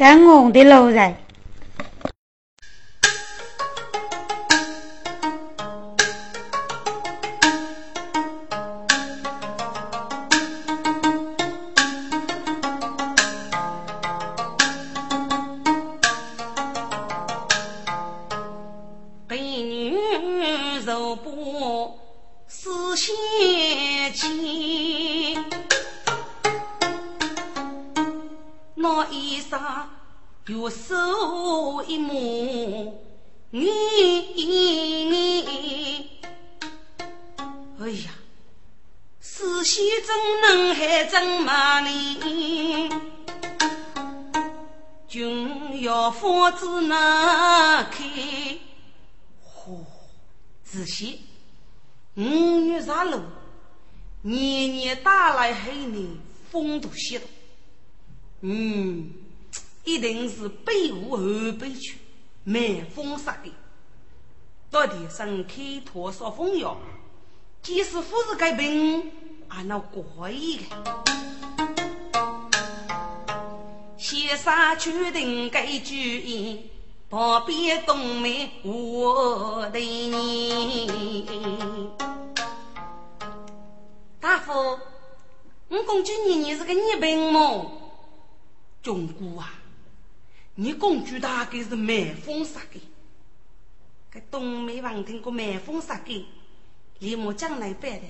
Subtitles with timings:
[0.00, 1.14] 山我的路人。
[65.20, 65.54] 到底上开
[65.84, 66.78] 拓少风药，
[67.60, 69.12] 即使不是改病，
[69.48, 70.64] 还那过意的。
[73.98, 76.70] 先生决定改主意，
[77.10, 80.90] 旁边东门我的你，
[84.18, 84.78] 大夫。
[85.68, 87.92] 我公主你你是个女病么？
[88.82, 89.52] 中姑啊，
[90.54, 92.80] 你公主大概是满风杀的。
[94.12, 96.26] 这东梅王听过满风杀的，
[96.98, 98.02] 立马将来办的。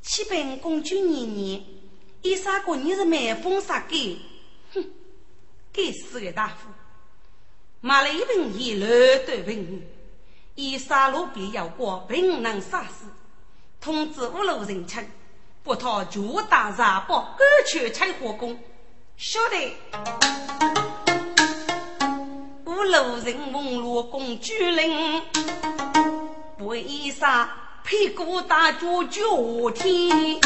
[0.00, 1.62] 启禀公主年年，
[2.22, 4.20] 一杀过你是满风杀的，
[4.72, 4.84] 哼，
[5.72, 6.70] 该死的大夫！
[7.82, 8.88] 买了一瓶一六
[9.26, 9.86] 对瓶，
[10.54, 13.04] 一杀路边要过，并能杀死，
[13.78, 15.06] 通知五路人称。
[15.62, 18.58] 不讨巨大财宝，赶去拆火宫。
[19.16, 19.74] 晓得，
[22.76, 25.22] 五路人问罗公主令，
[26.58, 27.50] 为啥
[27.82, 30.38] 屁股大脚脚天？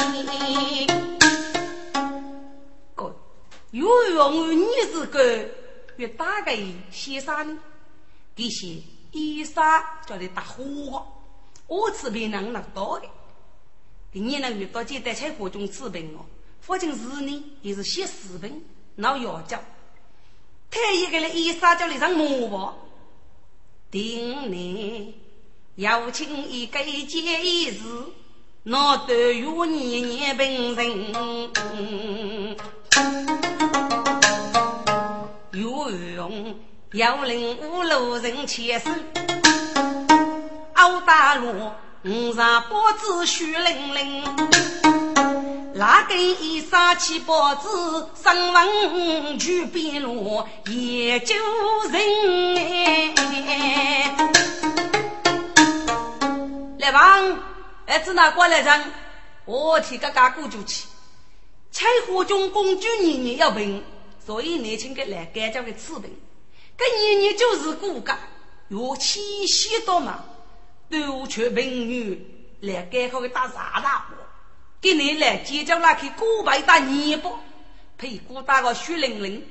[2.95, 3.13] 哥，
[3.73, 5.45] 又用你是个
[5.97, 6.53] 越大个
[6.93, 7.59] 先生呢？
[8.37, 8.81] 这些
[9.11, 9.65] 医生
[10.07, 11.05] 叫你打火，
[11.67, 13.09] 我这边能拿到的。
[14.13, 16.25] 你能遇到简单菜火中治病哦，
[16.61, 18.65] 父亲是呢，也是写视频，
[18.95, 19.61] 闹药教。
[20.71, 22.75] 太一个人医生叫你上磨吧，
[23.91, 25.15] 定你
[25.75, 27.81] 要请一个建议是，
[28.63, 31.13] 那都有年年病人，
[35.53, 36.61] 有用
[36.93, 38.91] 要令五路人牵手，
[40.75, 41.73] 澳大路。
[42.03, 44.25] 五上包子血淋淋，
[45.73, 51.35] 那根一杀起包子，上文去边路研究
[51.91, 53.15] 人。
[56.79, 57.39] 来王，
[57.87, 58.93] 儿子拿过来人，
[59.45, 60.87] 我替个家姑就去。
[61.71, 63.85] 柴火中公主年年要病，
[64.27, 66.19] 所以年轻个来干叫个治病。
[66.77, 68.19] 这年年就是骨干，
[68.69, 70.25] 有气息多嘛。
[70.91, 74.17] 都却平女来改好个打啥大活，
[74.81, 77.31] 给你来接着那去古白打泥巴，
[77.99, 79.47] 屁股打个血淋淋，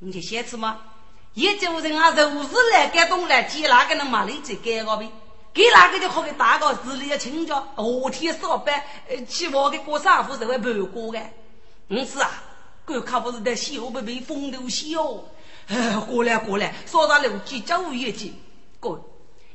[0.00, 0.80] 你就写吃吗？
[1.34, 5.08] 一九人啊，都是来改东来接那个人马里子改个呗，
[5.54, 11.20] 给那个就好个打个日里的请假，后天上班，呃，起码给过三户才会陪过的。
[11.88, 12.30] 嗯是啊，
[12.86, 15.24] 这可不是在小被被风流笑，
[15.68, 18.34] 哎，过来过来，少打六句教育句，
[18.80, 19.08] 过。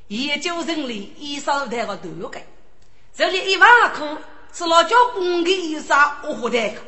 [0.08, 2.40] 研究生里一烧台个头个，
[3.14, 4.18] 这里一万颗
[4.54, 6.82] 是老叫公的一杀我活台个。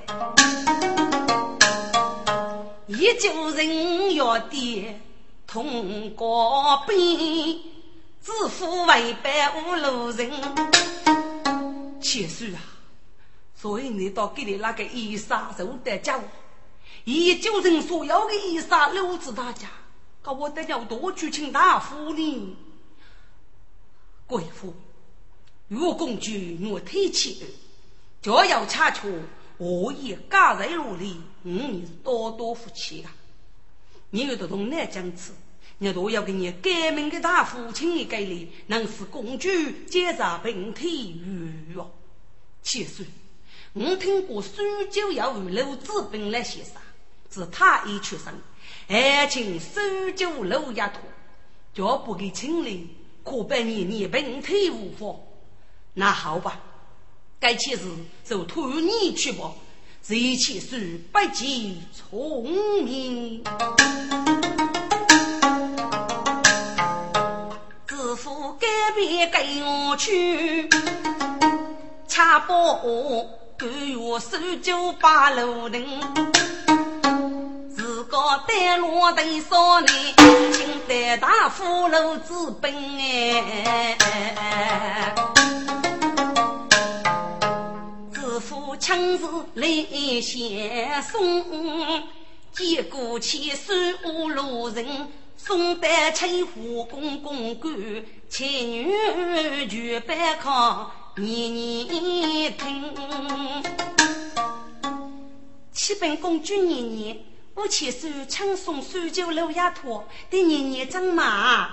[2.87, 4.95] 研究人要的
[5.45, 7.61] 通过兵，
[8.19, 10.31] 自负为百无路人。
[12.01, 12.59] 且说啊，
[13.55, 16.19] 所以你到给你那个一杀受得教，
[17.03, 19.67] 研究生所要的一杀留子大家，
[20.23, 22.57] 可我得要多去请大夫呢。
[24.25, 24.73] 贵妇，
[25.69, 26.31] 若公主
[26.69, 27.45] 我提起，
[28.21, 29.07] 就要查出
[29.57, 33.15] 我也家在努力，你是多多福气啊！
[34.09, 35.31] 你有得同难讲词，
[35.77, 39.47] 你都要给你改名的大父亲一给你，能使公主
[39.87, 41.21] 检查病体
[41.69, 41.91] 如哦。
[42.63, 43.05] 其实，
[43.73, 44.57] 我听过苏
[44.89, 46.81] 州要五路治病来写啥，
[47.31, 48.33] 是他一出生，
[48.87, 49.79] 还请苏
[50.15, 51.01] 九路丫头，
[51.75, 52.95] 就不给清理。
[53.23, 55.15] 可百年你病体无法，
[55.93, 56.59] 那好吧，
[57.39, 57.83] 该起事
[58.23, 59.51] 就托你去吧。
[60.01, 62.49] 这一起事不计聪
[62.83, 63.43] 明，
[67.85, 70.69] 知府改变给我去，
[72.07, 73.69] 吃饱我干
[73.99, 75.79] 我手脚把路如。
[78.09, 79.91] 个单罗得少年，
[80.51, 83.95] 请带大葫芦之本哎。
[88.79, 89.67] 亲自来
[90.21, 92.07] 先送，
[92.51, 93.73] 结果去守
[94.05, 95.07] 五路人。
[95.37, 96.51] 宋代清华
[96.89, 97.71] 公公干，
[98.29, 102.93] 才女全班考，年年听。
[105.71, 107.17] 七本公主年年，
[107.55, 111.69] 我且手唱诵三九六丫头，得年年长马。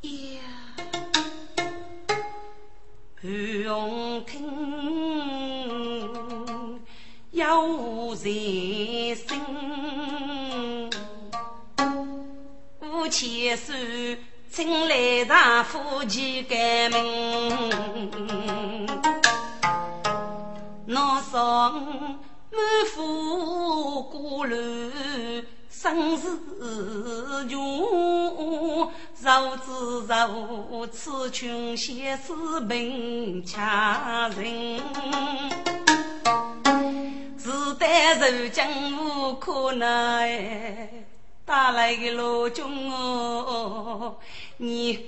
[0.00, 0.40] 呀，
[3.20, 5.61] 不用听，
[7.42, 9.26] 有人声。
[12.78, 13.72] 夫妻手，
[14.48, 17.68] 请来大夫去改名。
[20.86, 22.16] 那上满
[22.94, 26.38] 腹孤陋，生死
[27.48, 28.88] 穷。
[29.20, 29.72] 若知
[30.08, 34.80] 若此群先是贫家人，
[37.36, 38.64] 自带如今
[38.98, 40.88] 无可奈。
[41.44, 44.16] 打来的老君哦，
[44.56, 45.04] 你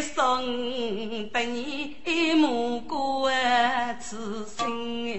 [0.00, 0.42] 送
[1.30, 1.94] 得你
[2.34, 3.30] 母过
[4.00, 5.12] 此生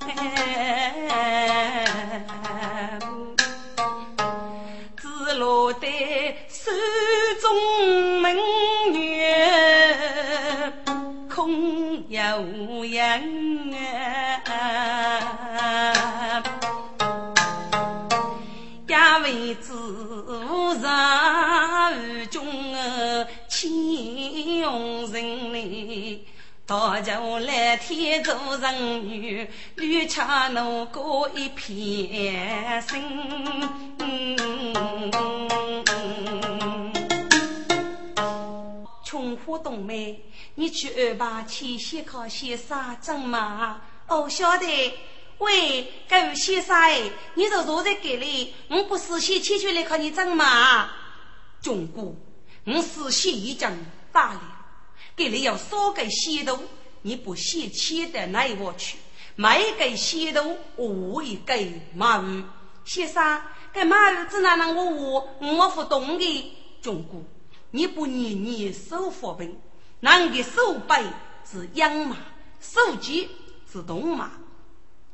[0.00, 0.98] 哎，
[4.96, 5.08] 只
[5.38, 5.86] 落得
[6.48, 6.72] 手
[7.40, 7.46] 中
[8.20, 8.36] 明
[9.00, 10.72] 月
[11.36, 13.20] 空悠扬
[14.46, 16.42] 啊。
[18.88, 19.74] 家为子
[20.80, 21.92] 上
[22.30, 22.42] 中
[22.74, 26.18] 儿请用人来，
[26.64, 32.98] 大家来天做人女，绿茶奴过一片心。
[40.66, 43.80] 你去二八去先考先生正嘛？
[44.08, 44.66] 哦，晓得。
[45.38, 47.02] 喂，各位先生哎，
[47.34, 50.90] 你都坐在这里，我不事先牵出来考你证嘛？
[51.62, 52.16] 中国，
[52.64, 53.70] 我事先已经
[54.10, 54.42] 打了，
[55.16, 56.58] 这里要少给些度，
[57.02, 58.98] 你不先牵到哪一去？
[59.36, 62.42] 没给些度，我会给马玉
[62.84, 63.40] 先生，
[63.72, 66.52] 给马玉只哪能我我我不懂的。
[66.82, 67.22] 中国，
[67.70, 69.56] 你不年年收佛本，
[70.06, 71.04] 那个手背
[71.50, 72.16] 是养马，
[72.60, 73.28] 手机
[73.72, 74.30] 是动马。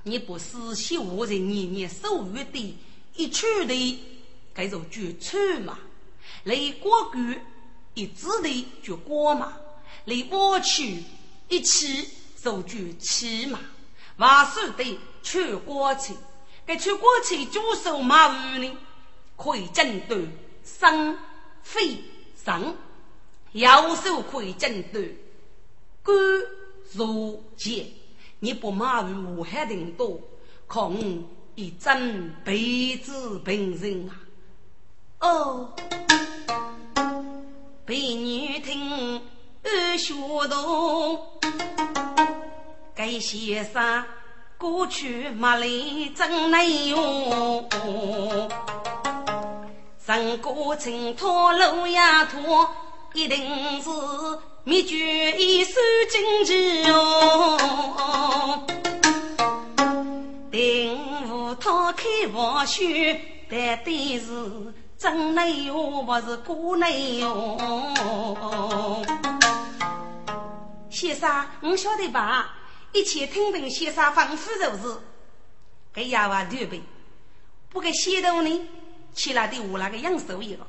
[0.03, 2.79] 你不死心活在年年守月的
[3.17, 4.05] 一处的，
[4.53, 5.79] 该做绝处嘛？
[6.45, 7.17] 雷过谷
[7.95, 9.55] 一直的就过嘛？
[10.05, 11.03] 雷过去
[11.49, 12.07] 一起
[12.37, 13.59] 就绝起嘛？
[14.19, 16.13] 万事的去过去，
[16.67, 18.77] 该去过去就手马五呢？
[19.39, 20.29] 可以针对
[20.63, 21.17] 生、
[21.63, 22.05] 非、
[22.45, 22.77] 生，
[23.53, 25.17] 右手可以针对
[26.03, 26.15] 肝、
[26.93, 27.87] 如结。
[28.41, 30.19] 你不马于武汉人多，
[30.67, 30.91] 可
[31.55, 34.19] 一真辈子平人啊！
[35.21, 35.73] 哦，
[37.87, 39.23] 陪女听
[39.63, 40.15] 二学
[40.49, 41.19] 读，
[42.95, 44.05] 该先生
[44.59, 47.69] 过去马里真难用，
[50.05, 52.69] 上过青托路呀托，
[53.15, 53.91] 一定是。
[54.65, 55.73] 秘诀一手
[56.09, 58.65] 金旗哦，
[60.53, 60.97] 定
[61.29, 62.85] 无他开王秀，
[63.51, 69.03] 但对是真内哟，不是假内哟。
[70.89, 72.55] 先生，我晓得吧？
[72.93, 74.97] 一切听凭先生吩咐就是。
[75.93, 76.81] 给丫娃对备，
[77.69, 78.69] 不给先头呢，
[79.13, 80.65] 起来的我那个养手一个。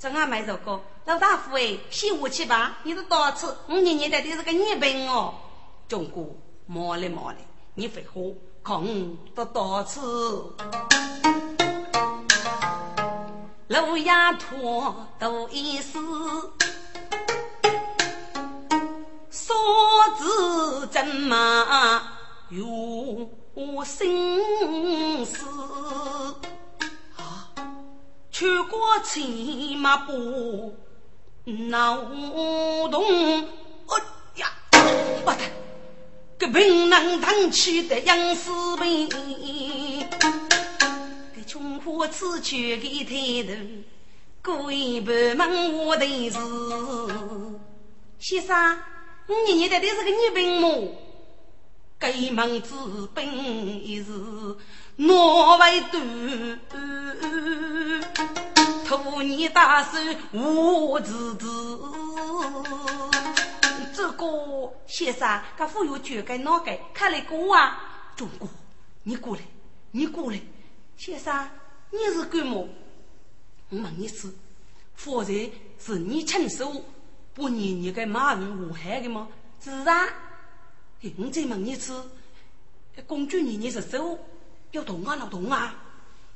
[0.00, 5.34] 正俺买这个，老大夫哎，洗武器吧，你是多次，我年年的是个日本哦。
[5.86, 6.26] 中国，
[6.64, 7.36] 毛嘞毛嘞，
[7.74, 8.22] 你废话，
[8.64, 10.00] 看我都多次。
[13.68, 15.98] 路亚托都意思，
[19.30, 19.54] 说
[20.16, 22.02] 子怎么
[22.48, 23.28] 有
[23.84, 25.44] 心思？
[28.40, 30.74] 穿过骑马步，
[31.44, 31.98] 闹
[32.90, 33.04] 动。
[33.04, 34.02] 哎
[34.36, 35.36] 呀，不得！
[36.38, 39.10] 这平南堂去的杨氏兵，
[41.36, 43.54] 这穷苦此去给抬
[44.42, 46.38] 头，过一半门我的是。
[48.18, 48.78] 先生，
[49.26, 50.94] 我年年的是个女兵么？
[51.98, 52.70] 该门之
[53.14, 54.10] 兵也是
[55.00, 56.60] 挪威断，
[58.84, 59.98] 托你大手
[60.32, 61.46] 我自知。
[63.94, 66.78] 这个先生，他富有绝该哪个？
[66.92, 68.46] 看来过啊，中国，
[69.04, 69.40] 你过来，
[69.90, 70.38] 你过来，
[70.98, 71.48] 先生，
[71.90, 72.68] 你是干么？
[73.70, 73.78] 我。
[73.78, 74.34] 问你次，
[74.96, 75.32] 方才
[75.78, 76.84] 是你亲手
[77.34, 79.28] 把年年的马人祸害的吗？
[79.64, 80.06] 是啊。
[81.00, 81.30] 我。
[81.30, 82.04] 再问你次，
[83.06, 84.18] 公主年年是手
[84.72, 85.74] 要动啊，要动啊，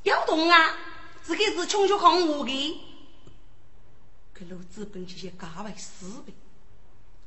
[0.02, 0.76] 要动啊！
[1.26, 2.80] 这个是穷学看我的，
[4.34, 6.34] 给老子本这些家外死兵。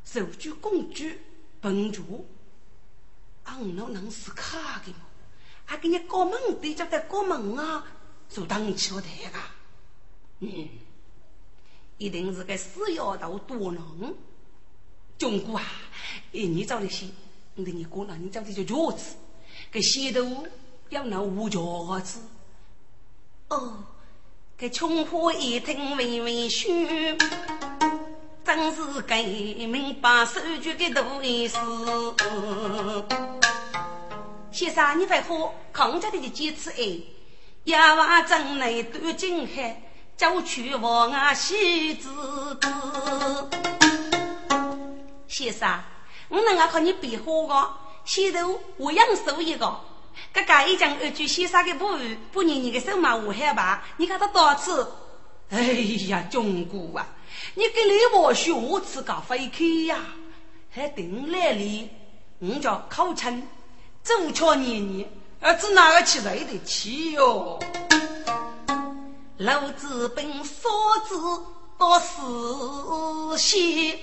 [0.06, 1.04] 受举公主
[1.60, 2.28] 本主，
[3.44, 5.00] 俺老能是卡的吗？
[5.66, 7.86] 还给你过门的，叫在过门啊，
[8.30, 9.40] 就当起我台个。
[10.40, 10.70] 嗯，
[11.98, 14.16] 一定是个死丫头多能。
[15.18, 15.66] 中国啊，
[16.32, 17.08] 哎，你找的些，
[17.56, 19.16] 我给你过了，你找的就脚子，
[19.72, 20.46] 给鞋头
[20.90, 22.20] 要那无脚子。
[23.50, 23.74] 哦，
[24.58, 26.70] 给穷苦一听微微羞。
[28.46, 29.14] 真是革
[29.68, 31.58] 命把手举的大意思。
[34.50, 37.02] 先生，你快喝，康家的就几次哎？
[37.66, 39.82] 野娃正来端金海，
[40.16, 42.10] 叫去王啊喜子
[42.56, 43.50] 子。
[45.28, 45.80] 先生，
[46.30, 47.70] 我能啊靠你别喝个，
[48.06, 49.80] 先头我养手一个。
[50.34, 54.88] 刚刚一讲二句先生的不语，不念你的手马我害怕，你看他多次？
[55.50, 55.62] 哎
[56.10, 57.08] 呀，中国啊！
[57.56, 60.00] 你给李我学次搞飞开呀？
[60.70, 61.90] 还等来哩？
[62.40, 63.42] 我叫考成，
[64.04, 65.10] 周巧年年，
[65.40, 67.60] 儿子哪个去来得起哟？
[69.38, 70.70] 老子本嫂
[71.08, 71.16] 子
[71.78, 73.98] 到四县，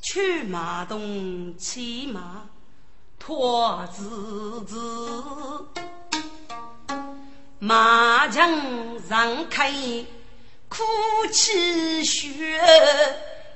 [0.00, 2.48] 去马东骑马
[3.20, 5.66] 拖子子，
[7.60, 8.50] 马场
[9.06, 9.72] 上开。
[10.68, 10.82] 苦
[11.32, 12.38] 气血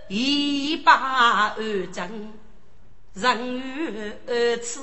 [0.08, 2.32] 一把二针，
[3.14, 4.80] 人与二次，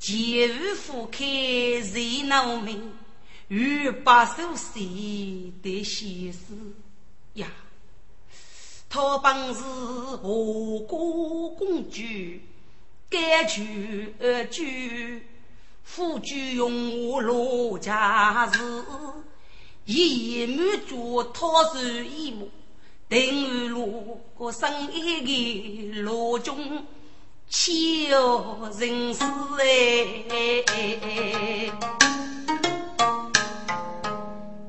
[0.00, 1.24] 前无夫开
[1.82, 2.92] 谁农民，
[3.46, 6.52] 与把手谁的先死
[7.34, 7.46] 呀？
[8.88, 12.02] 他本是何国公主，
[13.10, 15.22] 该去而居，
[15.82, 18.60] 夫君用我罗家事。
[19.86, 22.50] 一满足讨手一目，
[23.08, 26.84] 等于路过生一个路中，
[27.48, 27.64] 悄
[28.78, 29.24] 人世
[29.58, 31.72] 哎。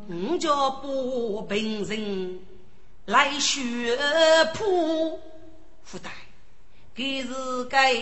[0.08, 2.39] 我叫不平人
[3.05, 3.98] 来学
[4.55, 5.19] 谱，
[5.91, 6.10] 不带，
[7.00, 7.29] 给是
[7.70, 7.96] 该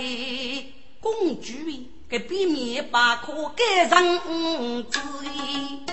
[1.00, 1.54] 公主
[2.10, 4.20] 给避免把可改成
[4.90, 5.84] 之意。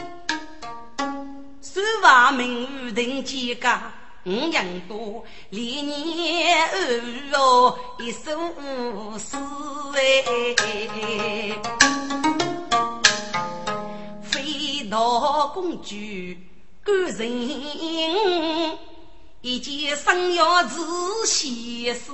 [1.60, 3.68] 手把名誉定几个
[4.24, 8.30] 五人多，连年二哦一首
[9.18, 9.36] 诗
[9.96, 10.54] 哎，
[14.22, 15.94] 飞到公主
[16.82, 18.78] 感人，
[19.42, 22.10] 一件生要自先死，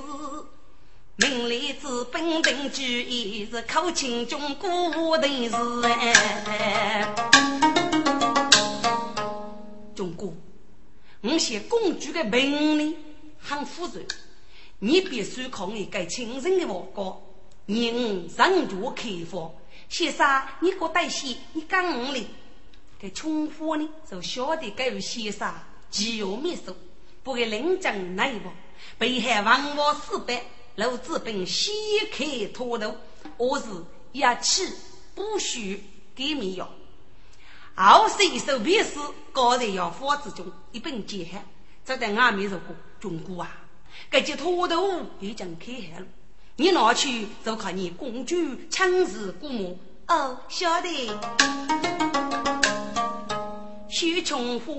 [1.17, 7.13] 名利之本定主义是考清中古的事哎。
[9.93, 10.33] 中国，
[11.21, 12.95] 我写公主的命令
[13.37, 13.99] 很复杂，
[14.79, 17.17] 你必须靠你该亲人的话讲，
[17.65, 19.51] 人人就开放。
[19.89, 22.27] 先生，你给我带戏，你讲我哩？
[22.99, 25.53] 该穷苦呢，就晓得该有先生
[25.89, 26.75] 既有秘书，
[27.21, 28.49] 不给领证内部，
[28.97, 30.41] 北海王王四百，
[30.81, 31.71] 老子本先
[32.11, 32.95] 开脱路，
[33.37, 33.67] 我是
[34.13, 34.67] 一起
[35.13, 35.83] 不许
[36.15, 36.67] 给米药。
[37.75, 38.95] 后世手笔诗，
[39.31, 41.45] 高在药方之中，一本结海，
[41.85, 43.51] 这在外面如果中国啊，
[44.09, 46.07] 这些土豆已经开海了。
[46.55, 48.35] 你拿去就看你公主
[48.71, 49.77] 亲自估摸。
[50.07, 51.19] 哦，晓得。
[53.87, 54.73] 许琼花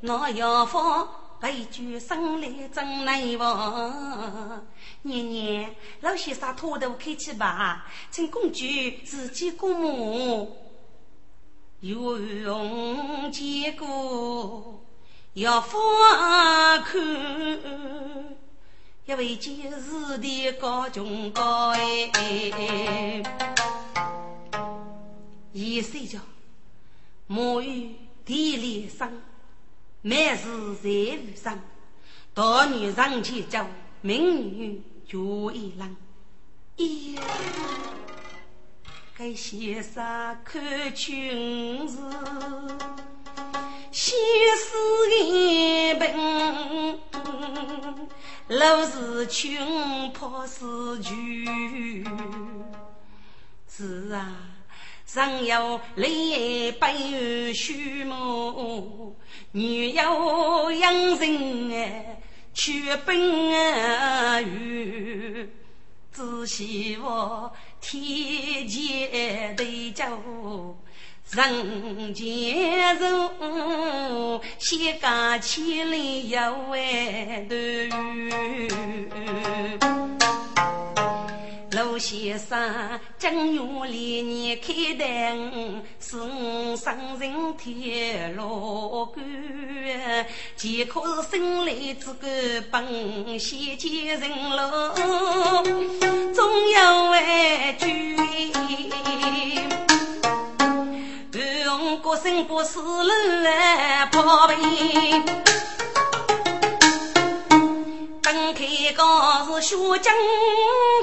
[0.00, 1.08] 那药方，
[1.40, 4.66] 白驹生来真难忘。
[5.02, 8.64] 年年老先生土豆开起吧，请公主
[9.04, 10.56] 自己估摸。
[11.80, 14.82] 有用结果
[15.34, 15.78] 要放
[16.82, 16.98] 看，
[19.04, 22.10] 一位今日的高中高哎，
[25.52, 26.18] 一睡觉，
[27.28, 29.22] 沐浴地里生，
[30.08, 30.44] 每事
[30.84, 31.58] 在路上，
[32.32, 33.66] 大女上去走，
[34.02, 35.96] 美女有一郎，
[36.76, 37.18] 咦，
[39.18, 41.98] 该先生看裙子，
[43.90, 44.16] 先
[44.56, 47.00] 是一本，
[48.46, 49.58] 老是裙
[50.12, 50.60] 破是
[51.00, 51.10] 旧，
[53.68, 54.36] 是啊，
[55.16, 58.54] 上有泪背须毛，
[59.52, 62.20] 女有养人哎。
[62.52, 64.46] 去奔远，
[66.10, 70.04] 只希望天前对酒，
[71.32, 77.56] 人间路，先干千里一万段。
[81.76, 89.22] 陆先生，正月里你开灯，是我生人天老官，
[90.56, 92.32] 岂可是生来只管
[92.70, 94.94] 本先见人喽？
[96.32, 98.16] 总有万句，
[101.66, 104.56] 用国生不是人来破病。
[108.26, 108.66] 分开
[108.96, 110.10] 高是血浆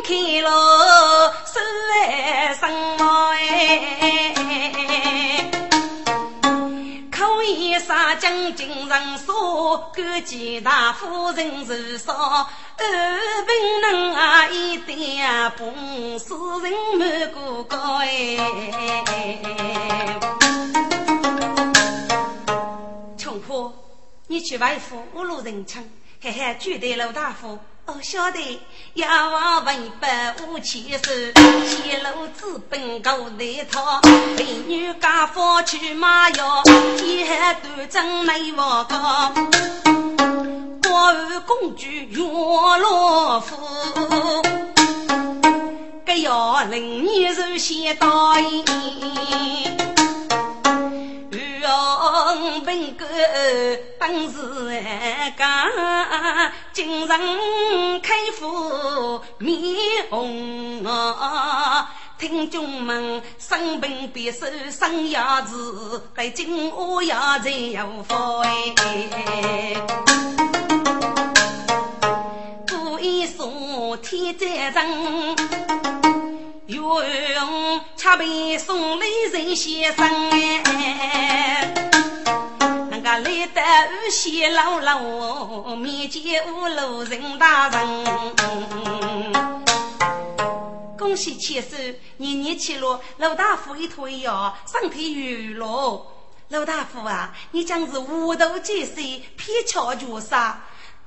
[0.03, 1.57] 开了，手
[1.89, 3.39] 来生毛哎，
[7.09, 12.13] 可以杀将军人说，赶见大夫人受伤，
[12.77, 12.83] 二
[13.45, 18.37] 病人啊一点不死人满过高哎，
[23.17, 23.71] 穷苦，
[24.27, 25.89] 你去外府侮辱人称。
[26.25, 28.61] 嘿嘿，绝对老大夫，哦晓得，
[28.93, 31.11] 要王文百无千手，
[31.67, 33.99] 泄露资本狗内套，
[34.37, 36.63] 美女家父去买药，
[36.97, 39.33] 天端正内王高，
[40.81, 42.23] 国安公主岳
[42.81, 43.57] 老夫，
[46.05, 49.92] 这要令你首先答应。
[52.65, 53.05] 本个
[53.99, 54.37] 本事
[55.37, 55.69] 讲，
[56.71, 59.53] 精神开府面
[60.09, 61.89] 红啊！
[62.17, 69.75] 听众们生病别说生牙子，该金乌鸦才有福哎！
[72.69, 74.71] 故意说天在
[76.65, 81.73] 正，用恰被送来人先生哎！
[82.89, 88.05] 那个来得二仙老老，面见五路人大人。
[90.97, 96.07] 恭喜千岁，年年七落，老大夫一推药，身体愈了。
[96.47, 100.63] 老大夫啊，你真是无头见水，偏巧绝杀。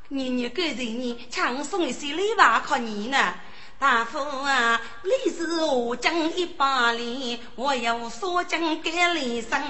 [0.09, 2.37] 年年感谢你，强送一些礼物
[2.69, 3.35] 给你呢。
[3.79, 9.61] 大夫啊，你是我将一百里，我有所将给李生。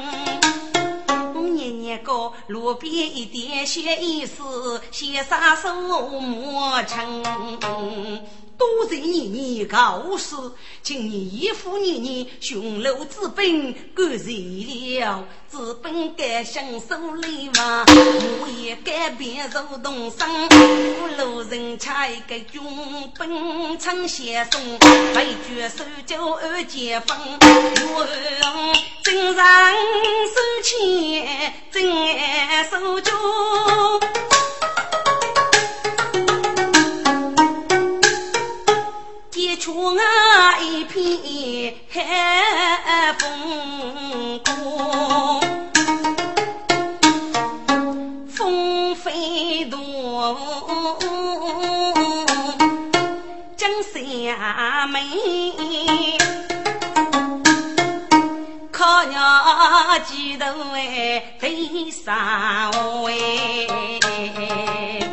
[1.57, 5.75] 年年过，路边一点血意思，先杀手
[6.21, 7.25] 莫成。
[8.59, 10.35] 多谢年年告示，
[10.83, 15.25] 今年义父年年雄楼之本感谢了。
[15.49, 20.29] 资本该享受礼嘛，我也该变做东生。
[20.49, 22.61] 五路人恰一个军
[23.17, 24.61] 本称先生，
[25.15, 27.07] 为绝手就二结婚。
[27.41, 28.07] 我
[29.05, 29.73] 真上
[30.35, 31.85] 手钱，真
[32.69, 33.13] 手脚。
[39.95, 45.41] 啊一片海风光，
[48.29, 50.37] 风飞多，
[53.57, 54.99] 江山美，
[58.73, 62.15] 靠鸟几头哎，对上
[63.07, 65.06] 哎。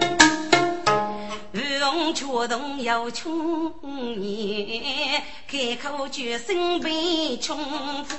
[2.24, 3.74] 秋冬有穷
[4.18, 7.58] 年，开口就身被穷
[8.06, 8.16] 夫。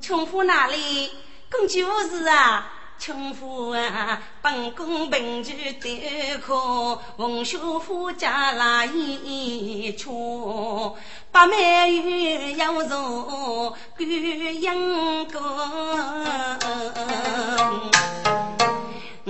[0.00, 1.10] 穷夫哪里？
[1.50, 10.96] 公就是啊，穷夫啊，本宫本就得可，文秀夫家来一出，
[11.32, 15.40] 八妹玉要入观音宫。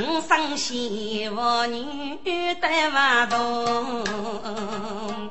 [0.02, 5.30] 我生媳妇女得不同，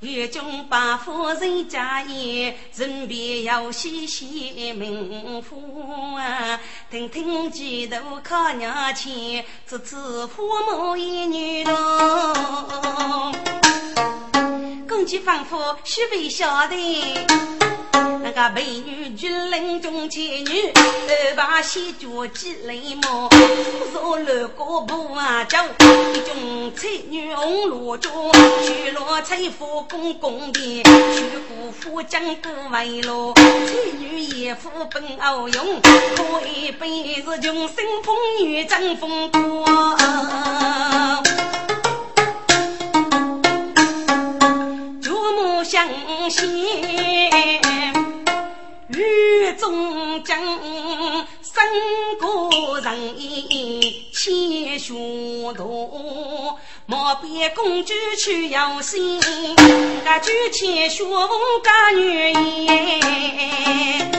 [0.00, 6.58] 岳中把夫人家业，人便要细细明夫啊。
[6.90, 13.32] 听听几头看娘亲，这次父母一女郎，
[14.88, 16.76] 公鸡仿佛须被晓得。
[17.92, 25.58] 那个美女军林中妻女，二把西脚鸡雷毛，扶手六个步啊走，
[26.14, 28.12] 一种才女红罗装，
[28.64, 33.42] 娶罗翠夫公公的，娶姑父将过为罗，才
[33.98, 39.96] 女也夫本好用，可一辈子穷生风雨争风光，
[45.02, 45.86] 祖母相
[46.30, 47.71] 信。
[48.94, 50.38] 雨中将
[51.40, 51.64] 三
[52.20, 53.16] 个人
[54.12, 54.92] 牵血
[55.56, 59.18] 多，莫比公主去要心，
[60.04, 61.28] 那举起血红
[61.62, 64.10] 干女言，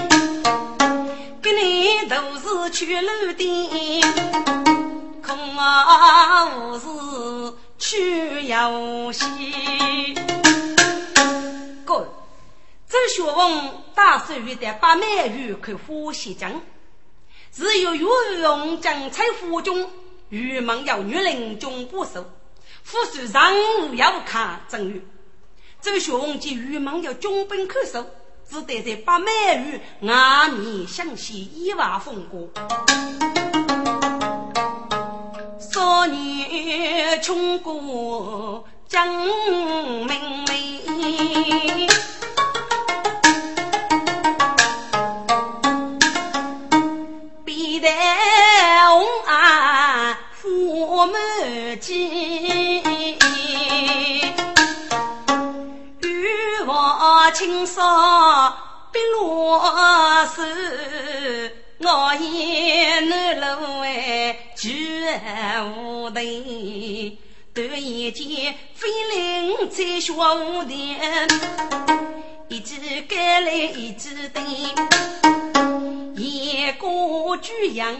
[1.41, 4.01] 给你都是去路的，
[5.23, 9.27] 空啊无事去要心。
[12.93, 16.61] 周学问大手玉的八美玉看花西江，
[17.51, 18.07] 只有岳
[18.39, 19.89] 用将彩湖中，
[20.29, 22.31] 玉门要女人中不守，
[22.83, 23.51] 夫婿上
[23.81, 25.01] 午要看正月。
[25.81, 28.05] 周学问见玉门要中本可守，
[28.47, 32.47] 只得在八美玉外面相携一瓦风光。
[35.59, 39.07] 少女穷过江
[40.05, 41.92] 明媚。
[51.05, 52.81] 满襟，
[55.99, 58.49] 欲望轻纱
[58.91, 59.59] 碧罗
[60.33, 60.41] 手，
[61.79, 65.03] 我言难露哎举
[65.75, 66.21] 无头。
[67.53, 71.27] 突然间飞灵在雪无田，
[72.47, 74.43] 一只盖来一只灯，
[76.15, 77.95] 一个巨羊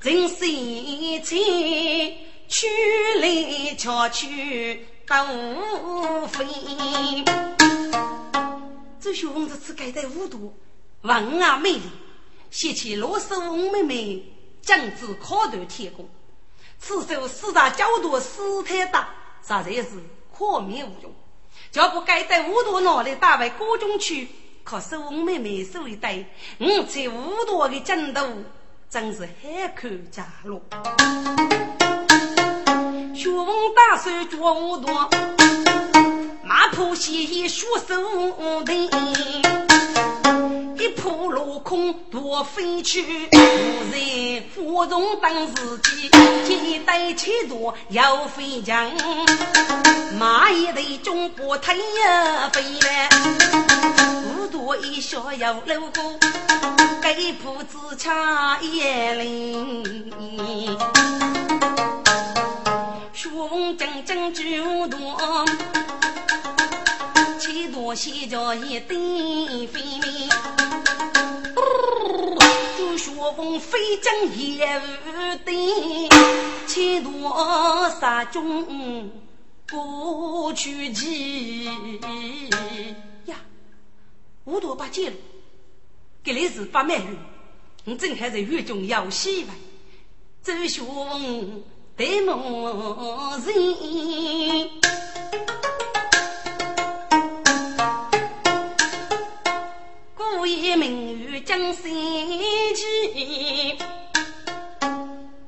[0.00, 2.18] 真心情。
[2.46, 2.66] 去
[3.20, 6.44] 来巧去都飞。
[9.00, 10.54] 这兄弟只盖在五度，
[11.00, 11.82] 文雅美丽，
[12.50, 14.22] 写起罗氏五妹妹，
[14.60, 16.08] 将至考断天宫。
[16.78, 19.08] 此手四大角度四太大，
[19.42, 19.88] 实在是
[20.36, 21.12] 可灭无用。
[21.72, 24.28] 叫不该在五度脑里打为高中去，
[24.64, 26.24] 可是我妹妹手一带，
[26.58, 28.20] 我在五度的进度，
[28.88, 30.62] 真是海口家路。
[33.14, 35.10] 学问大手脚舞多，
[36.42, 37.94] 马铺西衣数手
[38.64, 39.73] 的，
[40.84, 43.00] 一扑落空多飞去，
[43.32, 43.38] 无
[43.90, 46.10] 人芙蓉当自己，
[46.46, 48.92] 一带七多要飞将，
[50.20, 53.08] 马一对中国太呀飞来，
[54.26, 56.18] 五多一小要路过，
[57.00, 60.06] 给铺子掐一铃。
[63.14, 65.46] 雄正正九多，
[67.54, 68.96] 七多西叫一对
[69.68, 70.28] 飞鸣。
[72.76, 75.54] 朱学峰飞将也无对，
[76.66, 79.08] 七多杀中
[79.70, 81.66] 过去急
[83.26, 83.36] 呀！
[84.46, 85.12] 五朵八戒，
[86.24, 87.16] 给你是八美女，
[87.84, 89.54] 你正还在狱中要戏吧？
[90.42, 91.62] 周学峰。
[91.96, 94.68] 对某人，
[100.74, 101.84] 故意名誉将三
[102.74, 103.78] 气，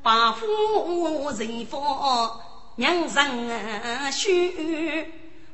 [0.01, 0.45] 把夫
[1.37, 2.39] 人放
[2.77, 5.05] 娘人婿，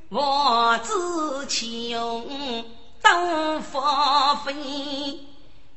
[0.09, 2.63] 我自穷
[3.01, 4.53] 当发飞，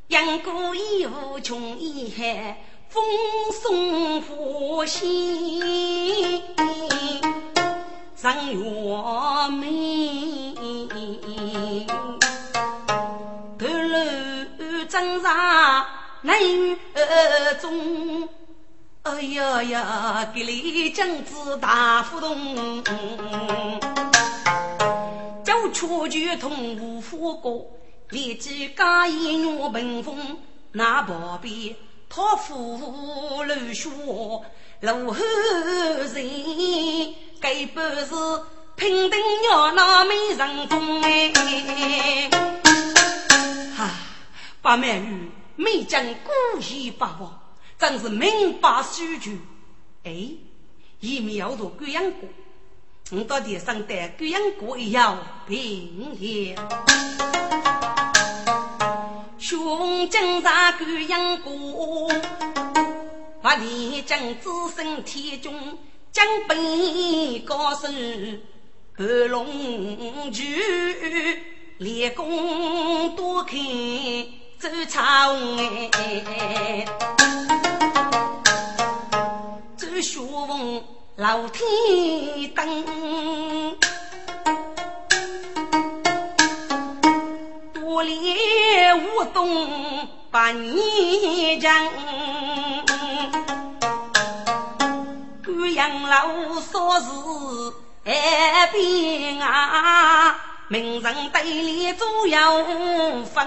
[0.08, 2.58] 养过一无穷遗憾。
[2.88, 3.02] 风
[3.50, 6.42] 送火星
[8.14, 8.58] 上月
[9.50, 10.54] 明，
[14.96, 15.86] 颅挣扎
[16.22, 16.38] 难
[16.94, 18.28] 而中。
[19.02, 22.82] 哎呀呀，给你将子大福动，
[25.44, 27.66] 走出去同无夫过，
[28.08, 30.38] 立即加一女奔风
[30.72, 31.76] 那旁边。
[32.08, 33.90] 托付楼下
[34.80, 35.22] 楼后
[36.14, 38.14] 人，该不是
[38.76, 42.30] 平等要那美人风哎！
[44.66, 47.32] 八美女没将故意把握，
[47.78, 49.36] 真是明白须臾。
[50.02, 50.10] 哎，
[50.98, 52.28] 一秒做鸳鸯锅，
[53.12, 56.56] 我到地上带鸳鸯锅一样平天。
[59.38, 62.10] 雄将在鸳鸯锅，
[63.40, 65.78] 把你将子身天中
[66.10, 67.86] 将本高手
[68.96, 70.60] 二龙驹，
[71.78, 73.56] 练功多看
[74.58, 75.36] 走长
[75.92, 76.86] 哎，
[79.76, 80.82] 走学问
[81.16, 81.62] 老天
[82.54, 83.76] 灯，
[87.74, 91.84] 多练武动把你讲，
[95.44, 96.28] 鸳鸯老
[96.60, 97.06] 说是。
[98.04, 100.36] 海边啊，
[100.68, 103.44] 名人对里左右分，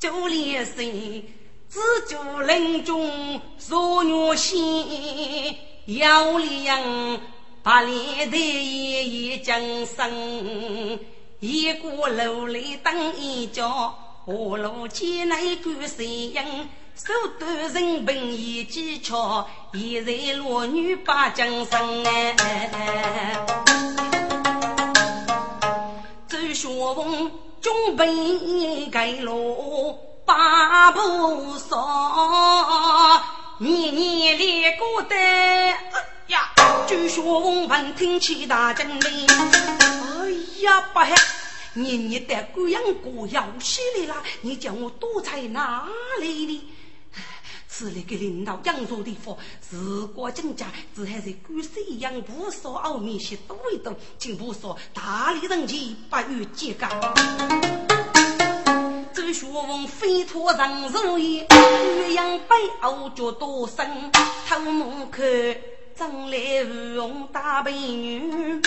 [0.00, 1.22] 就连谁
[1.68, 4.58] 自救林中若女仙，
[5.84, 7.20] 要两
[7.62, 10.98] 把脸的爷爷降生，
[11.40, 13.94] 一过楼里等一脚，
[14.26, 16.68] 下路前来赶谁影。
[16.94, 23.36] 手端人品一技巧，一人落女把江山哎。
[26.26, 29.92] 走学问，准备盖楼
[30.24, 33.22] 八步少，
[33.58, 35.14] 年年练过的
[36.28, 36.52] 呀。
[36.86, 39.26] 走学问，闻听起大震雷。
[39.28, 40.30] 哎
[40.62, 41.14] 呀，不嗨，
[41.74, 45.86] 年年的贵阳过要稀里啦，你叫我躲在哪
[46.20, 46.62] 里呢？
[47.72, 56.90] 是那个领导养着的福，自国境家只还是古时一样，无所奥秘些多一多，进步说大力人前不予揭盖。
[59.14, 64.10] 周学问飞脱人如意，鸳鸯背后脚多深，
[64.48, 65.22] 偷门口
[65.94, 68.60] 张来无用大美女，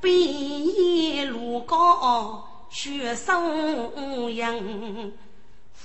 [0.00, 4.54] 毕路高学生样。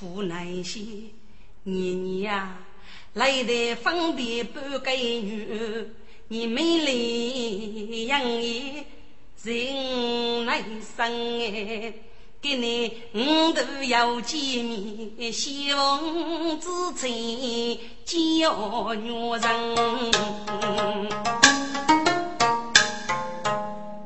[0.01, 0.81] 无奈些
[1.63, 2.57] 年年呀，
[3.13, 5.87] 来得方便半个女，
[6.27, 8.85] 你美丽养眼
[9.41, 10.61] 人来
[10.95, 11.93] 生哎，
[12.41, 19.41] 给你五度要见面，希望之情教女人。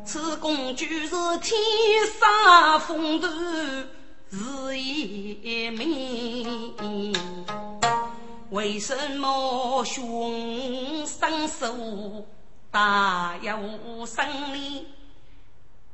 [0.05, 1.09] 此公主是
[1.41, 1.59] 天
[2.05, 3.27] 生风度。
[4.29, 7.13] 是一名，
[8.49, 12.25] 为什么凶生手
[12.69, 14.85] 大有生理？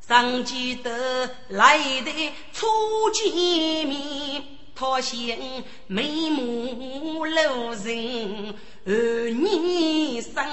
[0.08, 2.68] 上记得来的初
[3.14, 4.44] 见面，
[4.76, 10.44] 他嫌眉目露人儿女生，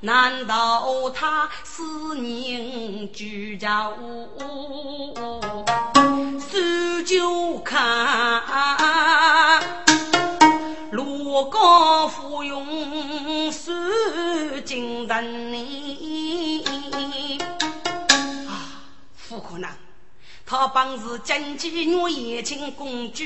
[0.00, 4.28] 难道他思念居家屋？
[6.38, 8.42] 数就看，
[10.90, 13.72] 罗高富用数
[14.66, 16.61] 金人呢？
[20.52, 23.24] 他本是金鸡女言情公主，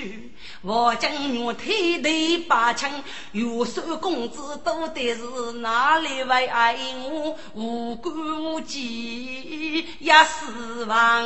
[0.62, 2.88] 我将女推头八枪，
[3.32, 6.76] 岳寿公子多的是哪里为爱
[7.10, 11.24] 我无辜无忌也死亡。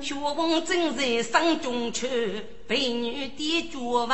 [0.00, 2.06] 学问正在山中去，
[2.68, 4.08] 被女的绝望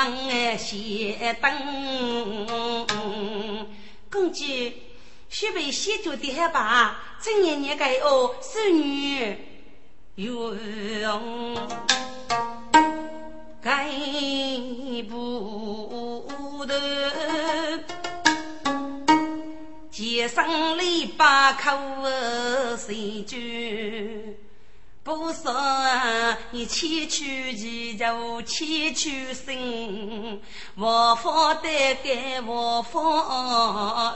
[0.57, 2.87] 先等。
[4.11, 4.43] 公主。
[5.29, 9.37] 须被先祖的害怕，今年年该哦，孙女
[10.17, 10.57] 用
[13.63, 13.89] 该
[15.09, 16.75] 不得，
[19.91, 21.77] 街上篱笆口
[22.77, 24.37] 谁句？
[25.05, 25.55] 不说
[26.51, 30.43] 你千去奇就千去心，
[30.77, 34.15] 我方得给我方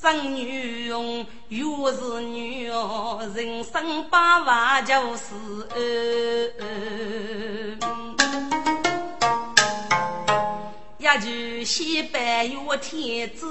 [0.00, 5.34] 生女容又是女哦，人生百万就是
[10.98, 13.46] 一句西北有天子。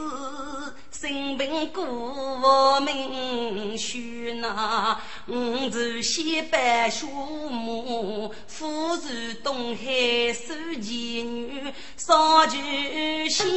[0.92, 7.08] 生平过命须那，五祖西北树
[7.50, 9.04] 木，富住
[9.42, 13.48] 东海守妓女，少举仙，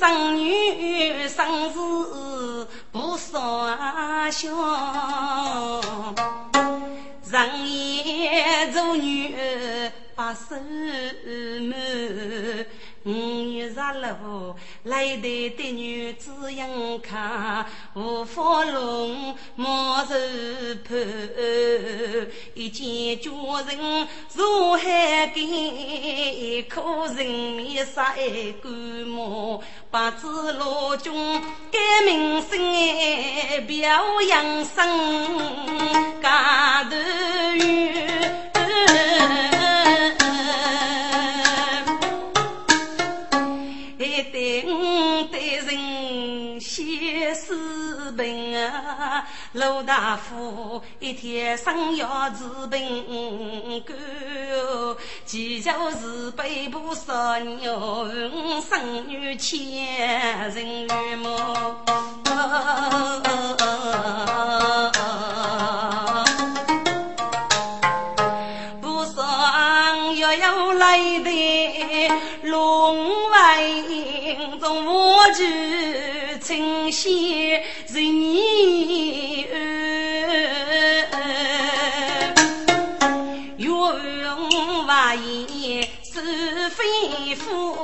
[0.00, 4.48] 生女生子不是少小，
[7.30, 10.56] 人言做女儿把手
[11.68, 11.76] 满。
[13.04, 17.16] 五月十六，来得的女子迎客，
[17.94, 20.14] 无法龙莫愁
[20.86, 20.98] 盼。
[22.54, 23.30] 一见佳
[23.66, 29.62] 人如海干，一颗人面杀一干毛。
[29.90, 31.40] 八字罗中
[31.72, 33.88] 改名声哎，表
[34.28, 36.96] 扬声家头
[46.84, 48.70] 远。
[49.52, 53.96] 陆大夫一天生要治病干，
[55.26, 58.08] 祈求是北部少牛
[58.68, 61.76] 生女千人缘么？
[68.80, 72.08] 不上又要来的
[72.44, 73.62] 龙外
[74.60, 75.44] 中我去
[76.90, 78.00] 清闲人。
[86.70, 87.76] 非夫，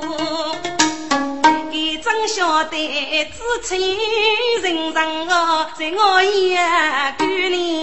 [1.71, 3.79] 一真晓得知情
[4.61, 7.81] 人人哦，在我眼里里，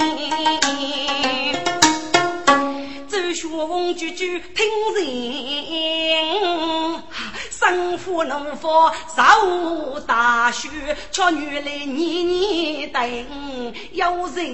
[3.08, 6.93] 周学问句句听人，
[7.66, 8.68] 生父农夫
[9.16, 10.68] 受大雪，
[11.10, 13.02] 却女来年年等
[13.92, 14.44] 有人。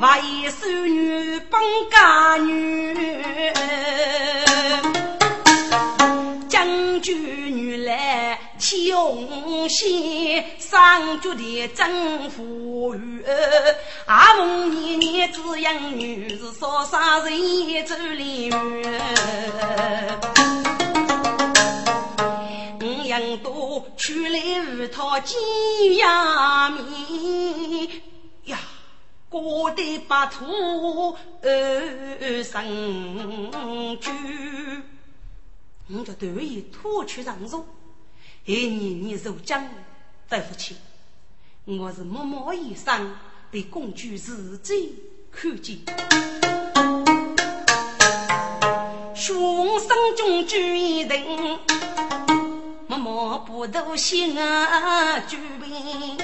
[0.00, 2.94] 为孙女本家女，
[6.98, 13.24] 将军女来穷心，上绝的真富裕。
[14.06, 19.00] 阿蒙年年只养女，是少杀人走离远。
[22.80, 25.36] 五样多取来五套鸡
[25.98, 28.02] 鸭米
[28.46, 28.58] 呀。
[29.28, 32.64] 过得白兔二生
[34.00, 34.10] 驹，
[35.90, 37.64] 我就对于脱去长寿，
[38.44, 39.66] 一年年受将
[40.28, 40.76] 对不起，
[41.64, 43.16] 我是默默一生
[43.50, 44.94] 被公主自己
[45.32, 45.78] 看见，
[49.14, 51.58] 雄生中举一人，
[52.86, 56.18] 默默不渡心啊举兵。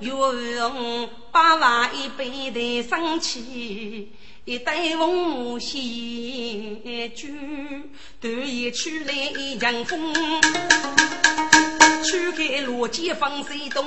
[0.00, 4.12] 用八万一杯的生气，
[4.46, 5.78] 一袋红木仙
[7.14, 7.28] 酒，
[8.20, 10.14] 端一取来一阵风，
[12.02, 13.84] 吹开罗间放水东，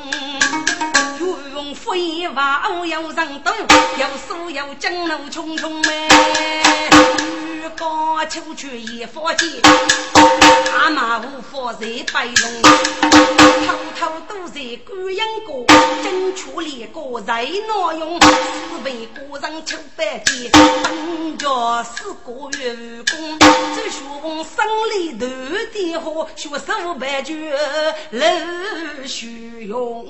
[1.54, 3.54] 用飞花要上灯，
[3.98, 6.08] 要手要江路匆匆迈。
[7.76, 9.50] 高秋去一佛见，
[10.74, 12.62] 阿妈无法在白龙，
[13.68, 15.64] 偷偷都在观音阁，
[16.04, 18.28] 正处里个在挪用，四
[18.84, 23.40] 位个人求百件，本家四个员工，
[23.76, 25.28] 只学问生里头
[25.72, 27.54] 的好，学手办卷
[28.12, 30.08] 老虚用。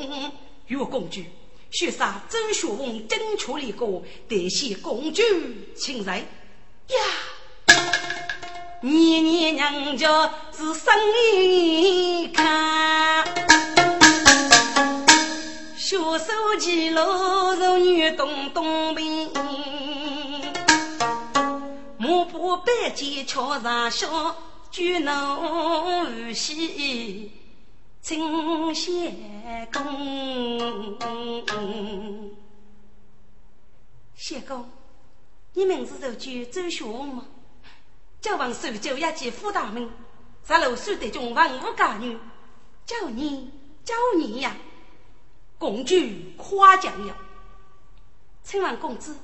[0.67, 1.21] 岳公主，
[1.71, 5.21] 学啥周学问正处理过，得谢公主
[5.76, 6.97] 请来呀。
[8.86, 13.26] 年年娘家是生意看，
[15.78, 16.26] 小手
[16.60, 17.02] 记录
[17.54, 19.32] 如女东东兵，
[21.98, 24.36] 幕布白间桥上笑，
[24.69, 25.12] 举怒
[26.04, 27.32] 无喜
[28.02, 29.13] 请谢
[29.72, 31.00] 公。
[34.13, 34.69] 谢公，
[35.54, 37.24] 你名字就叫周学文吗？
[38.24, 39.90] 叫王守旧一级副大门，
[40.48, 42.17] 十六岁的中文武家女，
[42.86, 43.52] 叫你
[43.84, 44.56] 叫你呀，
[45.58, 45.94] 公主
[46.38, 47.17] 夸奖呀。
[48.42, 49.17] 请问公子，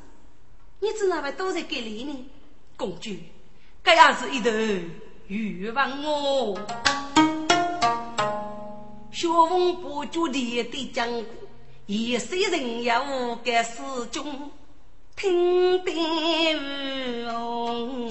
[0.81, 2.29] 你怎那位都在给里呢？
[2.75, 3.11] 公主，
[3.85, 4.49] 这样是一头
[5.27, 6.59] 欲望哦。
[9.13, 11.07] 学问不足的的讲，
[11.85, 13.79] 一世人也无该始
[14.11, 14.51] 终。
[15.15, 18.09] 听得红，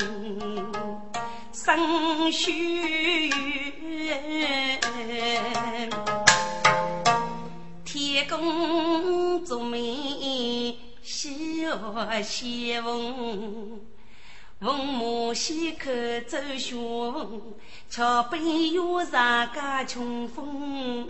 [1.69, 3.29] 生须
[7.85, 11.67] 天公作美，喜
[12.23, 12.81] 笑
[14.61, 15.91] 文马西口
[16.27, 17.43] 走学问，
[17.91, 21.07] 桥边有人家穷风。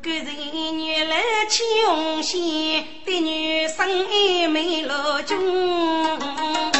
[0.00, 6.77] 个人原来穷些的女生也没了中。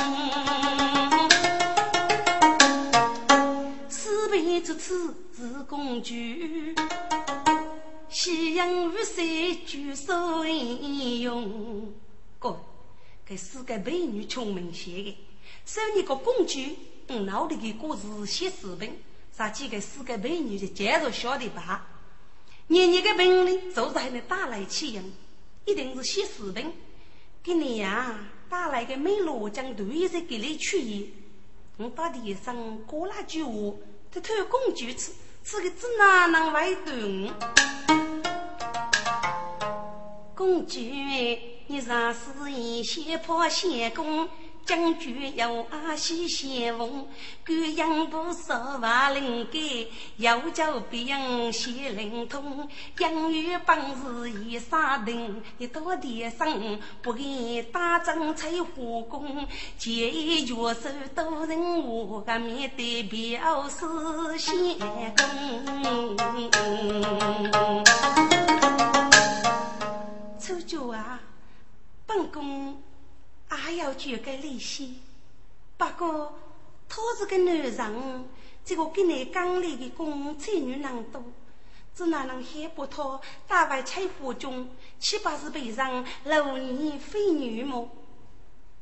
[4.89, 6.14] 此是公主。
[8.09, 11.93] 夕阳如水，举手应用。
[12.39, 12.59] 哥，
[13.26, 15.18] 给四个美女聪明些的，
[15.66, 16.74] 收你个工具，
[17.09, 18.97] 嗯，脑里的故事写视频，
[19.36, 21.86] 啥几个四个美女的介绍晓得吧？
[22.68, 25.05] 年年个本领就是还能打来起用，
[25.66, 26.72] 一定是写视频，
[27.43, 28.18] 给你呀
[28.49, 31.12] 打来个美罗江对着给你取意。
[31.76, 33.53] 我打地上过那句话，
[34.11, 35.13] 这偷工具吃，
[35.45, 37.35] 吃个只哪能外端？
[40.35, 40.81] 公举，
[41.67, 44.27] 你若是一先破先攻，
[44.69, 47.09] 将军要阿西先锋，
[47.47, 49.59] 贵阳不少万灵盖，
[50.19, 52.69] 要叫别人先灵通。
[52.99, 59.49] 杨玉本事一杀定，一到地上不给打仗拆火攻，
[59.79, 63.87] 借一脚手都人我个面对表示
[64.37, 64.79] 先
[65.16, 66.14] 攻。
[70.39, 71.19] 出脚啊！
[72.07, 72.83] 本宫
[73.70, 75.01] 也要捐个利息，
[75.76, 76.38] 不过
[76.88, 78.28] 他是个男人，
[78.64, 81.22] 这个跟你刚里的工才女人多，
[81.94, 84.68] 只哪能害不他打败柴火中，
[84.99, 87.88] 七八十辈上老年非女么？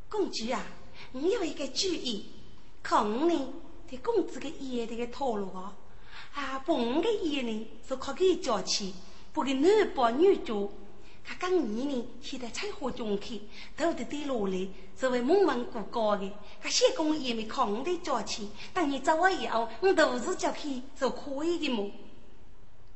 [0.09, 0.65] 公主啊，
[1.13, 2.27] 你有一个主意，
[2.83, 3.53] 看你
[3.89, 5.77] 的公子的眼的个套路啊！
[6.35, 8.93] 啊，不，我的眼呢是靠给交钱，
[9.33, 10.73] 不给男包女做。
[11.29, 13.41] 他刚年呢，现在柴火中去，
[13.77, 21.91] 头的跌落来，作为蒙文过高的，他谢公也没靠我的交钱，等你走我以后，我都是叫去是可以的么？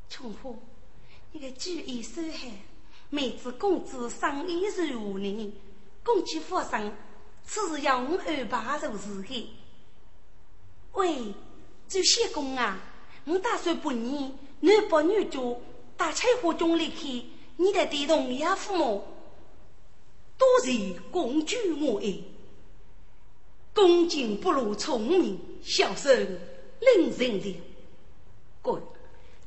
[0.08, 0.54] 穷货，
[1.32, 2.48] 你个主意收好，
[3.10, 5.52] 妹子公子生意如何呢？
[6.04, 6.92] 公举佛生，
[7.44, 9.56] 此事要我安排就是的。
[10.92, 11.34] 喂，
[11.88, 12.80] 周谢公啊，
[13.24, 15.60] 我打算半年男把女做，
[15.96, 17.24] 打柴火中里去。
[17.60, 19.04] 你的地动呀，父母
[20.38, 22.20] 多是公举我爱，
[23.74, 26.40] 恭敬不如聪明，孝顺
[26.80, 27.56] 令人了。
[28.62, 28.82] 滚！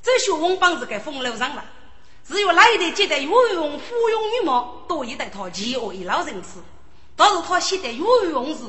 [0.04, 1.66] 这学问帮子给风流上了，
[2.24, 6.60] 只有那一代接待岳用芙蓉女貌，多一代他奇恶一老人士。
[7.16, 8.64] 倒是他写的岳用是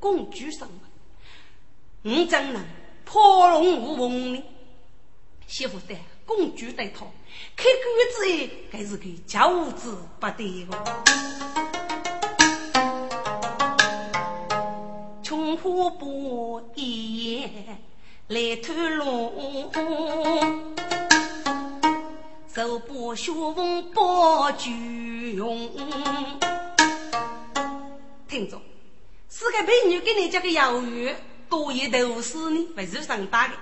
[0.00, 0.66] 公举上
[2.02, 2.64] 门，我怎能
[3.04, 4.42] 破龙无凤呢？
[5.46, 5.94] 媳妇的
[6.24, 7.04] 公举对他。
[7.56, 10.72] 开棺之爱，还是个教子不得哦。
[15.22, 17.50] 穷花布一夜
[18.28, 19.70] 来偷龙，
[22.54, 25.70] 手把学问包酒用。
[28.28, 28.60] 听着，
[29.28, 31.14] 四个美女给你这个鱿鱼，
[31.48, 33.54] 多一头丝呢，不是上大的。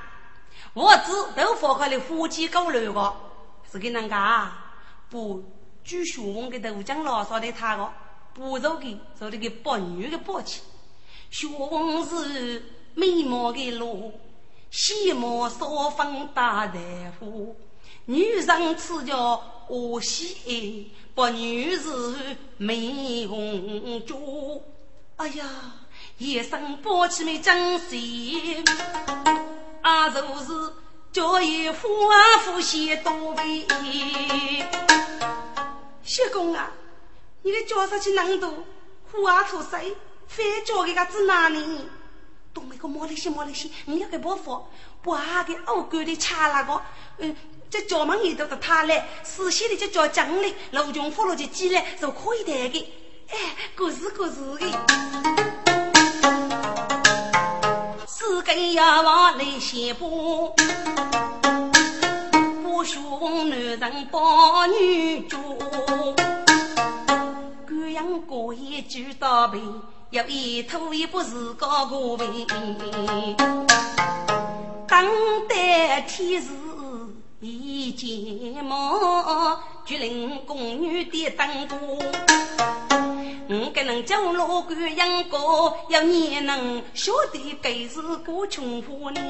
[0.74, 3.14] 我只都放开了夫妻狗肉个。
[3.74, 4.52] 是给人家
[5.10, 5.42] 不
[5.82, 7.90] 举学问的豆浆老少的他个，
[8.32, 10.62] 不做的做那个白女的宝气。
[11.28, 12.64] 学问是
[12.94, 14.12] 美貌的路，
[14.70, 16.78] 喜貌少分大大
[17.18, 17.56] 夫。
[18.04, 24.62] 女人此叫我喜爱，白女是美红珠。
[25.16, 25.44] 哎呀，
[26.18, 28.62] 一生宝气没珍惜，
[29.82, 30.52] 啊，就是。
[31.14, 33.64] 叫一夫啊夫先多为，
[36.02, 36.72] 谢公啊，
[37.42, 38.64] 你的叫上去难度，
[39.12, 39.96] 虎啊出水，
[40.26, 41.88] 非叫一个子哪里？
[42.52, 44.66] 东北个毛里些毛里些，你要给伯父，
[45.02, 46.82] 不阿个欧哥的差那个，
[47.18, 47.36] 嗯，
[47.70, 52.92] 这叫门里头的他来，死线的就叫奖励，老穷富了就进来就可以得的，
[53.28, 53.38] 哎，
[53.76, 54.66] 各是各是的。
[58.26, 60.54] 四根牙王来先布，
[62.62, 65.36] 不凶男人帮女主。
[67.68, 69.60] 贵阳过夜就倒霉，
[70.08, 72.46] 要一吐也不是高过位。
[74.88, 75.06] 当
[75.46, 76.48] 代天时
[77.46, 81.78] 一见梦，绝令宫女的当过。
[83.46, 89.20] 我给能叫老官养高，要你能晓得该是个穷妇呢。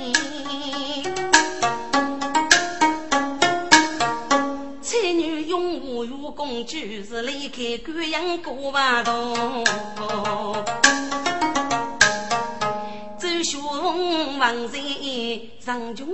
[4.80, 9.64] 才女永无如公主是离开贵阳过万洞。
[13.44, 14.78] 周雄王在
[15.60, 16.08] 上军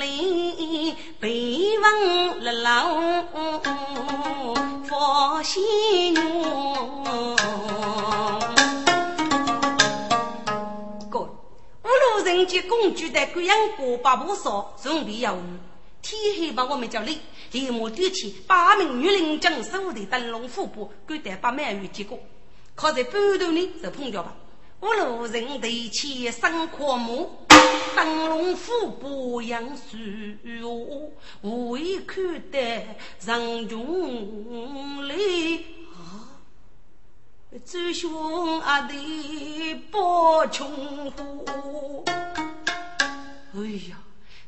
[0.00, 3.22] 里，北望日老
[4.82, 6.20] 佛心愿。
[12.24, 15.36] 人家公主在贵阳过八步少，准备要
[16.02, 17.18] 天黑把我们叫累，
[17.52, 22.18] 立马端起八名女人将手的灯笼虎步，赶得把满月结果。
[22.74, 24.34] 靠在半途呢，就碰着吧。
[24.80, 27.30] 五路人对起生阔目，
[27.94, 29.98] 灯笼虎步杨树
[30.62, 31.12] 我
[31.42, 32.86] 无意看得
[33.22, 35.66] 人中泪。
[37.66, 39.98] 周兄阿弟不
[40.50, 42.04] 穷苦，
[43.52, 43.60] 哎
[43.90, 44.00] 呀，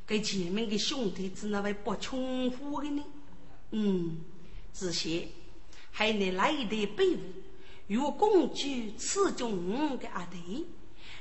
[0.07, 3.03] 给前面的兄弟子那位不穷苦的呢？
[3.73, 4.21] 嗯，
[4.73, 5.29] 这些
[5.91, 7.21] 还能来的备物，
[7.93, 8.65] 有公主
[8.97, 10.67] 赐中的阿弟，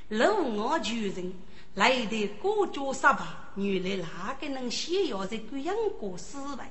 [0.08, 1.34] 楼外巨人
[1.76, 6.64] 来的各家十八，原来哪个能先要在贵阳过四位？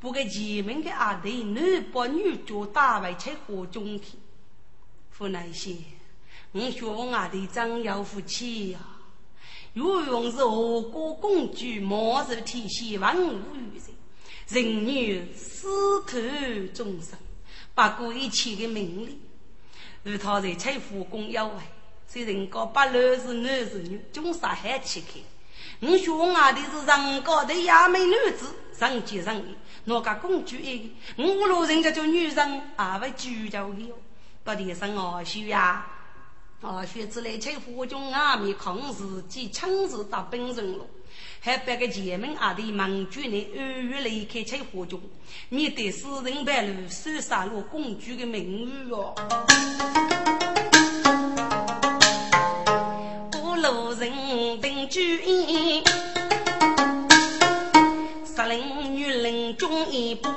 [0.00, 4.16] 不给前面的阿弟男把女家打外去火中去。
[5.10, 5.76] 夫那些，
[6.52, 8.80] 我学问阿弟真有福气呀，
[9.74, 16.18] 有用是何国公主，莫受天仙万物于人，人女私投
[16.72, 17.18] 终生，
[17.74, 19.18] 不顾一切的名利。
[20.04, 21.54] 而他在采夫公要为，
[22.06, 25.20] 虽人高不论是男是女，总杀害起开。
[25.80, 29.42] 我学问阿弟是人高的亚美女子，人见人爱，
[29.84, 30.78] 哪个公主一
[31.16, 31.24] 个？
[31.24, 33.98] 我路人家叫女人，阿为主教的哟。
[34.44, 35.86] 不提生二叔呀，
[36.60, 40.84] 二叔之来请夫君阿弥抗日及亲自打本城了，
[41.44, 44.98] 还别个前门阿弟忙主呢，暗月离开请夫君，
[45.50, 49.14] 免得死人败露，受杀路公主的名誉哦。
[53.42, 54.10] 五路人
[54.62, 55.84] 定主意，
[58.24, 60.30] 十人女人中一步。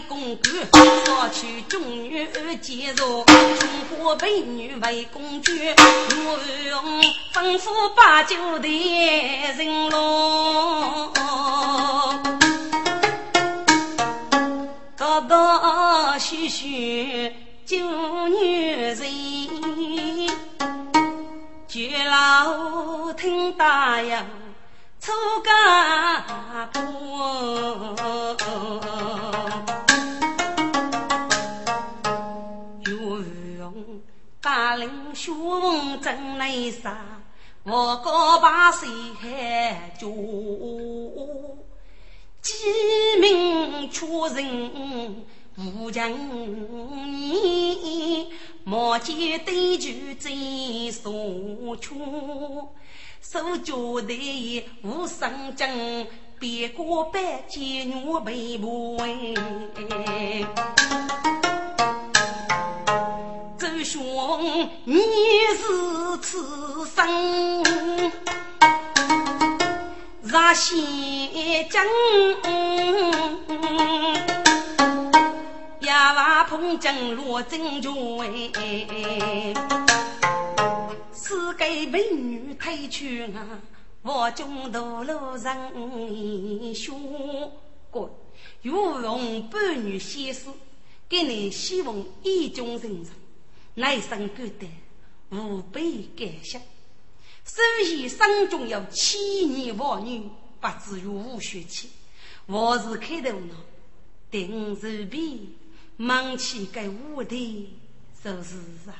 [0.00, 0.50] 公主，
[1.06, 2.26] 少娶中女
[2.60, 3.68] 接入，中
[3.98, 6.38] 华美女为公主，我
[6.68, 8.68] 用吩咐把酒的
[9.56, 11.12] 人龙，
[14.96, 17.32] 高高虚虚
[17.66, 17.76] 九
[18.28, 18.98] 女人，
[21.68, 24.24] 绝老听大呀。
[25.00, 25.10] 出
[25.42, 25.50] 家
[26.72, 28.36] 坡，
[35.22, 37.22] 大林兄真来杀，
[37.62, 38.88] 我高把谁
[39.20, 41.58] 还住？
[42.40, 42.52] 鸡
[43.20, 45.24] 鸣出人
[45.56, 46.10] 无将
[47.06, 48.32] 你，
[48.64, 51.12] 莫见对酒醉所
[51.76, 52.72] 处。
[53.20, 56.04] 手脚的无生经，
[56.40, 60.44] 别过百劫女被捕哎。
[63.84, 64.98] 兄，你
[65.56, 67.62] 是此生
[70.22, 71.84] 热血将，
[75.80, 77.92] 呀哇碰见罗真君
[78.54, 79.54] 哎。
[81.14, 83.60] 是给美女推去啊！
[84.02, 86.92] 我中道路人学
[87.90, 88.10] 过，
[88.62, 90.46] 有容半女先师，
[91.08, 93.04] 给你希望意中人，
[93.74, 94.70] 来生感得
[95.30, 96.60] 无比感谢。
[97.44, 99.18] 首先，生中有千
[99.48, 100.28] 年王女，
[100.60, 101.88] 不至于无血气。
[102.46, 103.56] 我是开头呢，
[104.30, 105.56] 定是比
[105.96, 107.74] 忙起该无的，
[108.22, 108.56] 就是
[108.86, 108.92] 啊。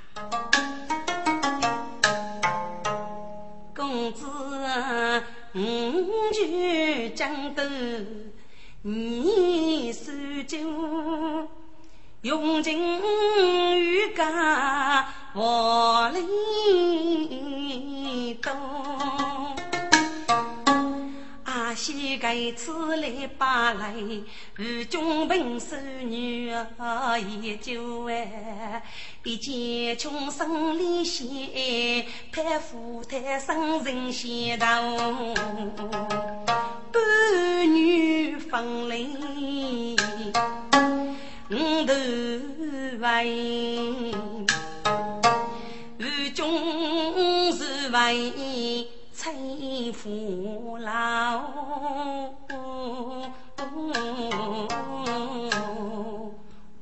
[3.75, 4.27] 公子，
[5.55, 8.05] 五句讲得
[8.81, 10.11] 你手
[10.47, 10.59] 酒，
[12.23, 12.79] 用尽
[13.81, 16.21] 玉家我里
[18.35, 18.53] 多。
[21.75, 23.95] 西盖此来把来，
[24.59, 28.83] 与君本守女儿也就哎，
[29.25, 34.67] 一见穷生离贤，盼夫太生人先头，
[36.93, 39.97] 半女分离
[41.55, 41.93] 五斗
[42.99, 44.15] 为，
[45.99, 51.43] 五军是为出父老，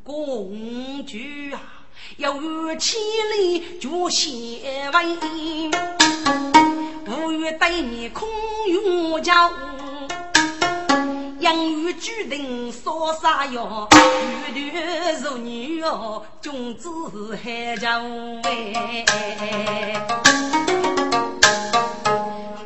[0.04, 1.18] 公主
[1.52, 1.60] 啊
[2.18, 2.32] 要
[2.76, 3.00] 千
[3.36, 4.30] 里就先
[4.92, 5.16] 为，
[7.04, 8.28] 不愿对你空
[8.68, 9.50] 用脚。
[11.40, 13.88] 养育决定说啥哟？
[14.52, 16.90] 女的如女哦，君子
[17.42, 18.02] 还叫
[18.42, 20.06] 哎。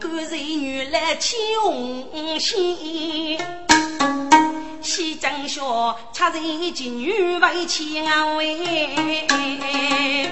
[0.01, 2.59] 干人女来牵红线，
[4.83, 8.05] 西江小恰人金女为牵
[8.37, 10.29] 喂。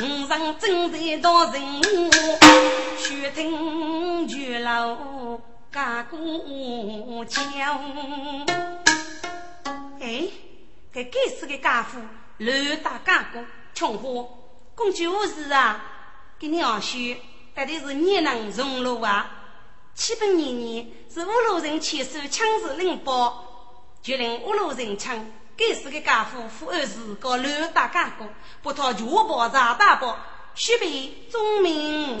[0.00, 1.62] 五上正在到人，
[2.98, 4.98] 血听绝老。
[6.00, 7.40] 家姑桥，
[10.00, 10.28] 哎，
[10.94, 12.00] 这该死的家伙
[12.38, 13.44] 乱打家姑，
[13.74, 14.30] 穷货，
[14.74, 15.84] 公主无事啊？
[16.38, 17.18] 给娘婿
[17.54, 19.30] 到底是你能荣禄啊？
[19.94, 23.44] 七百年年是五路人牵手枪支领包，
[24.00, 28.24] 就令五路人枪，该死的家伙负二事搞乱打家姑，
[28.62, 30.16] 不讨全包查大包，
[30.54, 32.18] 须备忠明。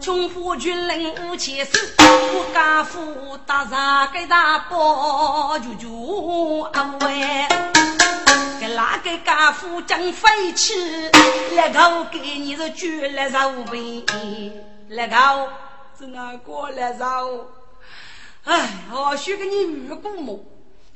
[0.00, 7.46] 穷夫军令无钱手，我家父打啥个大包就就安慰。
[8.58, 10.74] 给哪个家父讲废气？
[11.54, 14.06] 那个给你是绝了肉饼，
[14.88, 15.48] 那个
[15.98, 17.50] 是哪个来肉？
[18.44, 20.42] 哎，我许给你预估么？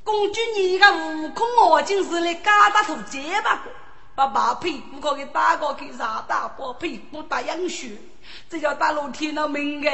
[0.02, 3.70] 公主你一个悟空，我就是来嘎达头结巴个，
[4.14, 7.96] 把马屁股可给打过去，啥大包屁股打羊血。
[8.48, 9.90] 这叫大陆天了命的！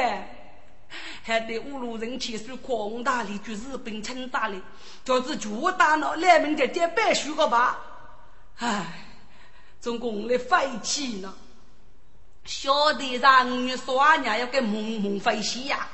[1.23, 4.61] 还得五路人牵手扩大力，就日本称大力，
[5.03, 7.79] 就是全大脑来明的点白书个吧？
[8.59, 9.05] 唉，
[9.79, 11.33] 总共来废气呢！
[12.43, 15.87] 小弟让你说俺娘要给梦梦飞起呀？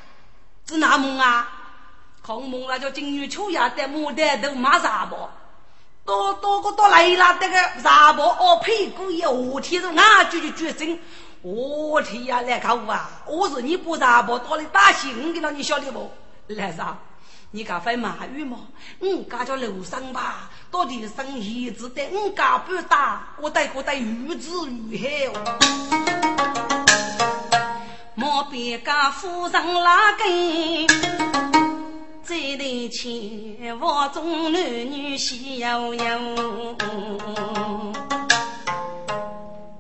[0.68, 1.54] 是哪梦啊？
[2.22, 5.16] 空梦那叫金玉秋呀，在牡丹都马啥不？
[6.08, 8.22] 多多个多来了，这个啥不？
[8.22, 9.28] 哦，屁股一下
[9.62, 10.98] 天是俺就就决心。
[11.42, 13.10] 我天呀，来看我啊！
[13.26, 16.10] 我是你不查不到的大信，给了你晓得不？
[16.48, 16.98] 来啥？
[17.52, 18.60] 你敢会骂语吗？
[19.00, 25.34] 我家叫楼上吧，到底生意只得我家不打，我带个带鱼子鱼海哦。
[28.16, 30.88] 莫别家夫人拉根，
[32.28, 36.76] 这对钱房中男女喜悠悠。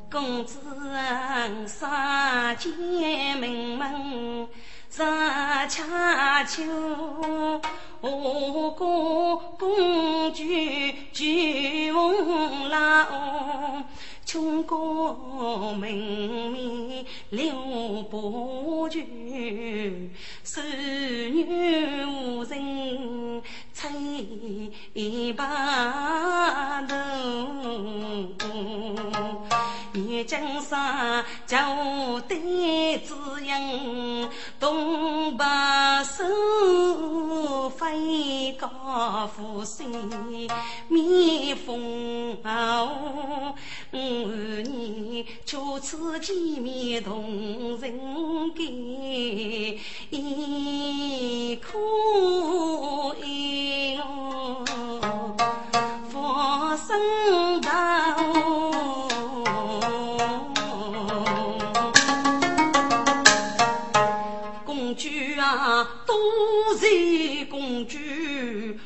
[0.10, 0.58] 公子
[1.68, 4.48] 上见门门
[4.90, 5.06] 上
[5.68, 6.64] 恰秋，
[8.00, 10.44] 我哥公主
[11.12, 13.84] 举红郎，
[14.38, 19.00] 穷国门面留不住，
[20.44, 20.64] 孙
[21.36, 23.42] 女无人
[23.74, 26.96] 吹把头。
[30.26, 31.58] 江山就
[32.28, 33.16] 得滋
[33.46, 33.60] 养，
[34.60, 35.46] 东北
[36.04, 39.86] 收飞高富帅，
[40.88, 43.54] 蜜蜂哦，
[43.92, 51.78] 五你初次见面同人给一颗
[53.24, 54.00] 银
[56.10, 58.67] 放生道。
[66.08, 66.16] 多
[66.80, 67.98] 谢公主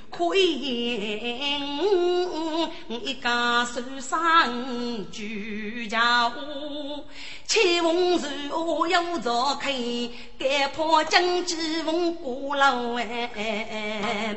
[0.09, 1.61] 亏言，
[2.89, 4.11] 一家手上
[5.11, 7.05] 举家务，
[7.45, 9.71] 千翁是我要着开，
[10.39, 14.35] 该怕将几翁过路哎。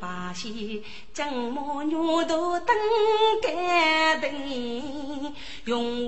[0.00, 0.82] 把戏
[1.12, 1.94] 将母女
[2.26, 2.76] 都等
[3.42, 6.03] 感动，用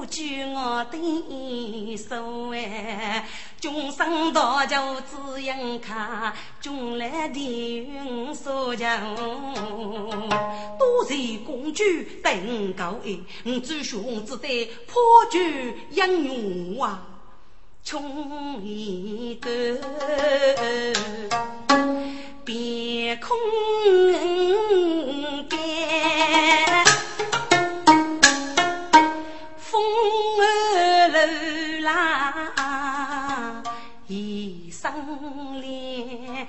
[0.00, 3.28] 我举我的手哎，
[3.60, 8.86] 终生大就只应看，终来的云所求。
[10.78, 11.84] 多谢公主
[12.22, 14.96] 等高哎，我只兄只得破
[15.30, 16.24] 局英
[16.74, 17.02] 勇啊，
[17.84, 19.50] 冲一个。
[22.42, 23.36] 别空
[25.50, 25.58] 间，
[31.92, 33.62] 啦，
[34.06, 36.46] 一声连。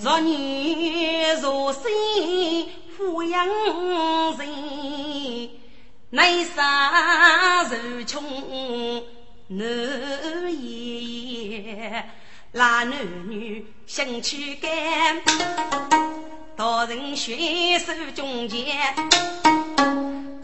[0.00, 1.82] 若女若生
[2.96, 3.46] 抚养
[4.38, 5.50] 人，
[6.10, 8.22] 内杀如穷。
[9.46, 9.66] 男
[10.62, 12.04] 爷爷，
[12.52, 12.90] 那男
[13.28, 15.20] 女心去干，
[16.56, 18.66] 道人血手中间。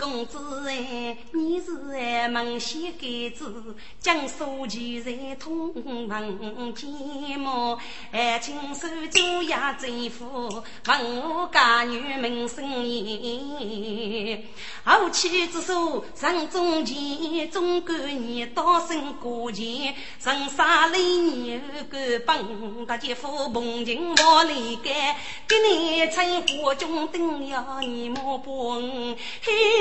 [0.01, 7.79] 公子哎，你是哎孟西盖子，将书记在通文见么？
[8.11, 14.43] 哎，亲手做呀政府，问我家女名声言。
[14.85, 19.95] 后妻之书上中前，中国你到身过前，
[20.25, 29.15] 人杀泪你二个本，大姐夫捧情莫离开，给你称呼中等要你莫不恩。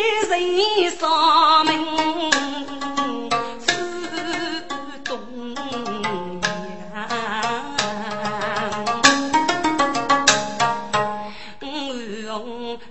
[0.10, 1.70] 人上门
[3.60, 3.68] 是
[5.04, 5.18] 东
[12.26, 12.34] 阳，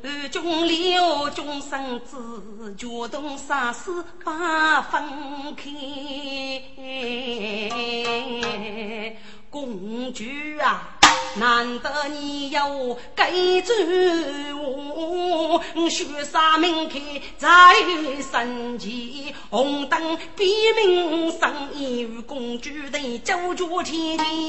[0.02, 5.02] 二中六中生子，决动杀死把分
[5.56, 5.64] 开，
[9.50, 10.24] 公主
[10.62, 10.97] 啊！
[11.36, 13.74] 难得你有该做
[14.56, 17.00] 我，雪山门开
[17.36, 17.48] 在
[18.20, 18.90] 神前，
[19.50, 24.48] 红灯笔名上一与公主的九绝天地。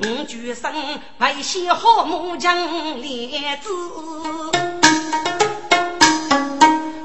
[0.00, 0.72] 我举身
[1.18, 3.68] 为写好木匠列子，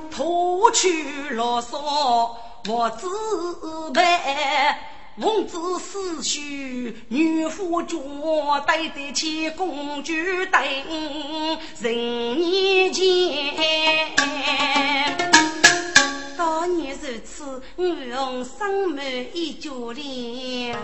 [0.10, 2.32] 脱去啰嗦
[2.70, 3.08] 我自
[3.92, 4.02] 备。
[5.20, 7.98] 王子思绪，女夫脚
[8.66, 10.14] 对得起公主
[10.50, 10.64] 等
[11.82, 13.04] 人年间。
[16.38, 20.78] 当年如此，我用生满一家脸。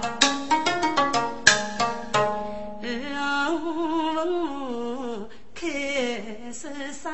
[2.81, 3.15] 问
[3.63, 5.71] 我看
[6.53, 7.13] 受伤，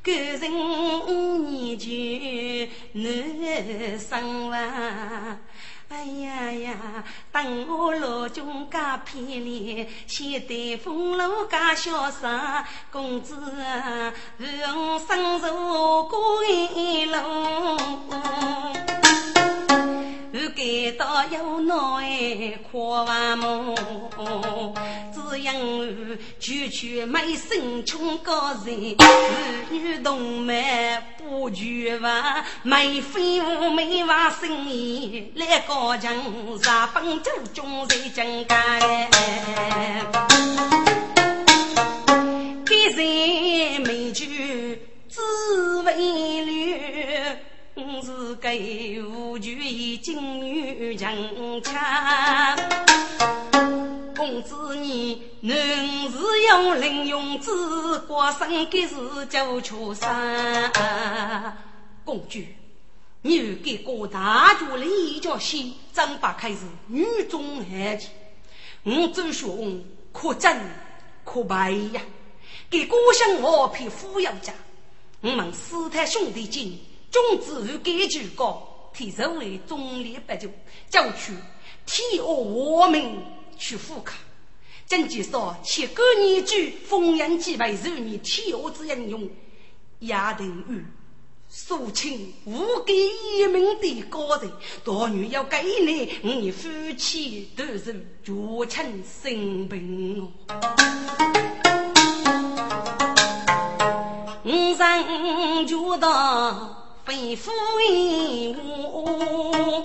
[0.00, 1.88] 个人年就
[2.92, 5.38] 难生还。
[5.90, 7.04] 哎呀呀！
[7.32, 17.16] 等我老君家偏脸，先对风楼家潇洒，公子啊，我生如过一路。
[20.58, 20.66] 感
[20.98, 23.04] 到有奈何
[23.36, 23.76] 梦，
[25.14, 36.60] 只因我区区美声穷高人，儿女同门不绝望，美妃无美娃生意来高强，日
[36.92, 38.80] 本州中在江干，
[42.64, 44.26] 给人美酒
[45.08, 45.20] 只
[45.84, 46.56] 为留。
[48.00, 51.12] 是给无惧一金女强
[51.62, 52.56] 强，
[54.16, 55.56] 公子你能
[56.10, 56.18] 是
[56.48, 58.94] 用零用子过生给是
[59.28, 60.72] 九出山。
[62.04, 62.40] 公主，
[63.22, 67.64] 你给个大脚的一脚戏，张八开始女中豪
[67.96, 68.08] 杰，
[68.84, 70.56] 我周兄可真
[71.24, 72.00] 可败呀！
[72.70, 74.54] 给故乡我配富有家，
[75.20, 76.78] 我们四太兄弟进。
[77.10, 80.48] 种子与根据高，提升为忠烈不就，
[80.90, 81.32] 叫去
[81.86, 83.02] 天下我们
[83.56, 84.18] 去富卡。
[84.86, 89.30] 真介说，七个年句丰阳几百受你天下之英雄，
[90.00, 90.84] 亚等于
[91.50, 94.50] 肃清无给一名的高人，
[94.84, 97.92] 大女要给你，你夫妻都是
[98.24, 98.32] 绝
[98.68, 100.28] 情生病哦。
[104.44, 106.74] 五人觉得。
[107.08, 107.50] 吩咐
[108.92, 109.82] 我，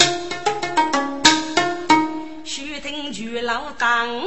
[2.44, 4.22] 须听巨老当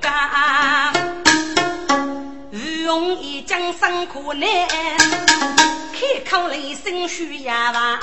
[0.00, 0.94] 家，
[2.84, 4.48] 用一将生苦难，
[6.06, 7.98] 开口雷声须哑吧。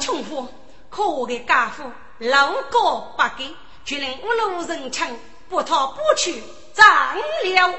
[0.00, 0.46] 穷夫
[0.90, 1.84] 可给家父
[2.18, 5.06] 老高不给，却令五路人情
[5.48, 6.42] 不讨不去
[6.74, 7.74] 斩了。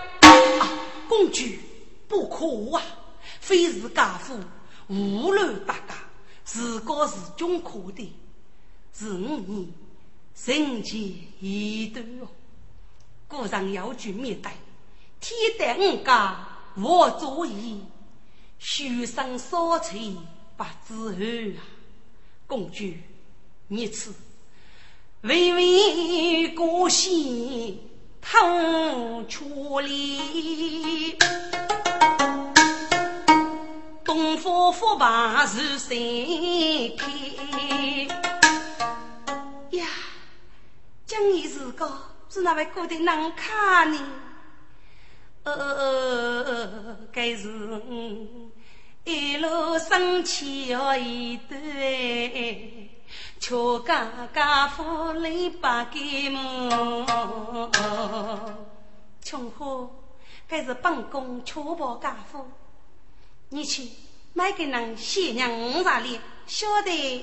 [1.08, 1.44] 公主
[2.08, 2.82] 不可啊，
[3.40, 4.40] 非是家父。
[4.88, 5.96] 无论大家，
[6.44, 8.14] 自个是中可的，
[8.94, 9.74] 是五年
[10.46, 11.00] 人间
[11.40, 12.28] 一段哦。
[13.28, 14.52] 故上要举面对，
[15.20, 16.46] 天待五家
[16.76, 17.80] 我作揖，
[18.66, 20.16] 虚生少翠
[20.56, 21.10] 不知后
[21.60, 21.62] 啊。
[22.48, 22.94] 公主，
[23.68, 24.14] 你此
[25.22, 27.90] 微微过心
[28.22, 31.18] 疼处理。
[34.06, 37.12] 东方佛牌是谁开？
[39.72, 39.86] 呀，
[41.06, 41.92] 讲你是个
[42.30, 44.00] 是那位过的难看呢？
[45.44, 47.82] 呃，该是
[49.04, 52.90] 一路生气要一对，
[53.40, 57.06] 却家家父累把给么？
[59.22, 59.90] 穷货，
[60.48, 62.46] 该是本宫确保家富，
[63.50, 63.90] 你去
[64.34, 67.22] 买给人新娘五十里，晓得？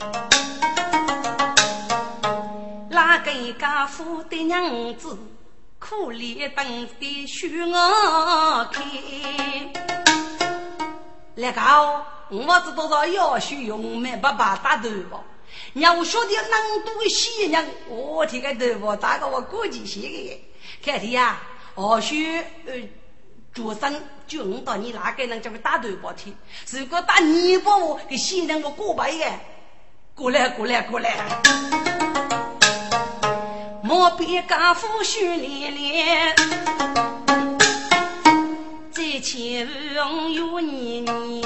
[2.90, 5.16] 哪个家富的娘子，
[5.80, 8.84] 可怜等的许我看。
[11.34, 15.20] 那个，我知多少要学用没爸爸打头发。
[15.72, 20.38] 让我晓得能多的新娘，我这个头发打个我过几些个。
[20.84, 21.40] 看天呀，
[21.74, 22.74] 或许呃，
[23.52, 26.32] 主生就五到你哪个人叫会打头发去？
[26.70, 29.40] 如果打你把我给新人我过百耶，
[30.14, 32.29] 过来过来过来。
[33.90, 36.36] 莫比家父许连连，
[38.92, 41.42] 再前无有年年。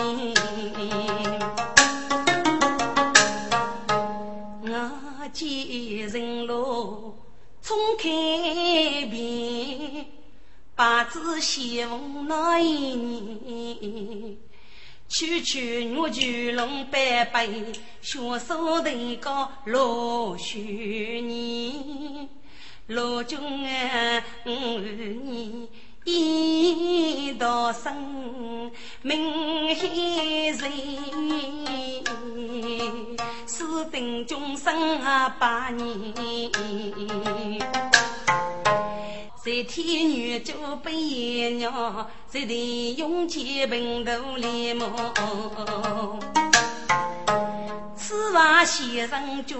[4.61, 5.49] 我见
[6.07, 7.17] 人路
[7.63, 8.11] 冲开
[9.11, 10.05] 遍，
[10.77, 14.44] 八字相逢那一年。
[15.15, 17.49] 区区我巨龙百倍，
[18.03, 18.83] 血手头
[19.21, 22.29] 高落雪年，
[22.89, 25.69] 罗君啊，你
[26.05, 30.73] 一道生命黑人，
[33.47, 36.13] 私定终生啊百年。
[39.45, 44.91] 在天女就被艳娘，在地用剑平头连梦。
[47.95, 49.55] 此话先生叫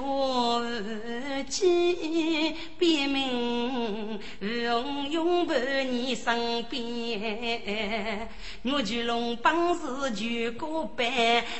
[1.47, 5.55] 几别名，永永伴
[5.93, 8.27] 你身边。
[8.63, 11.07] 我巨龙本事就过半，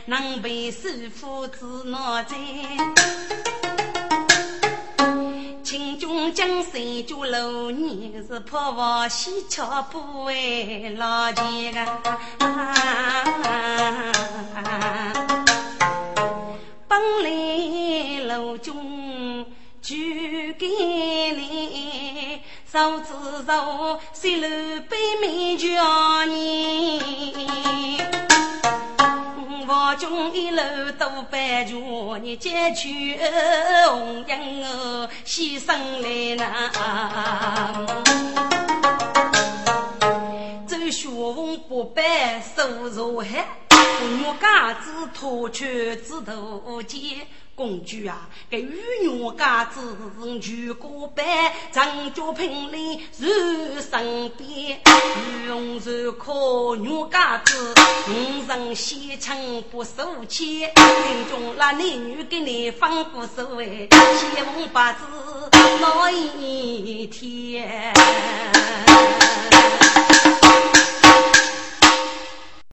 [0.07, 2.35] 能被师傅指哪在？
[5.77, 11.75] 秦军将士就六年，是破瓦西桥不为老钱
[12.39, 12.73] 啊！
[16.87, 19.45] 本来陆军
[19.83, 19.97] 就
[20.57, 20.69] 给
[21.33, 22.41] 你，
[22.73, 23.09] 手指
[23.45, 24.47] 手，水路
[24.89, 28.04] 背面叫你。
[29.85, 30.63] 王军一路
[30.99, 31.77] 都白拳，
[32.23, 33.19] 你解去
[33.87, 37.87] 红缨哦，牺牲来呐。
[40.67, 47.19] 走雪翁不败受如海，我家子脱去指头尖。
[47.57, 49.97] 公主啊，给玉女家子
[50.41, 51.25] 举过板，
[51.71, 53.29] 长脚平里如
[53.81, 54.81] 身边，
[55.17, 57.75] 玉容如可女家子，
[58.09, 65.05] 五人西城不受气，林中那男女给你放不收哎，七风八字
[65.81, 67.95] 哪一天？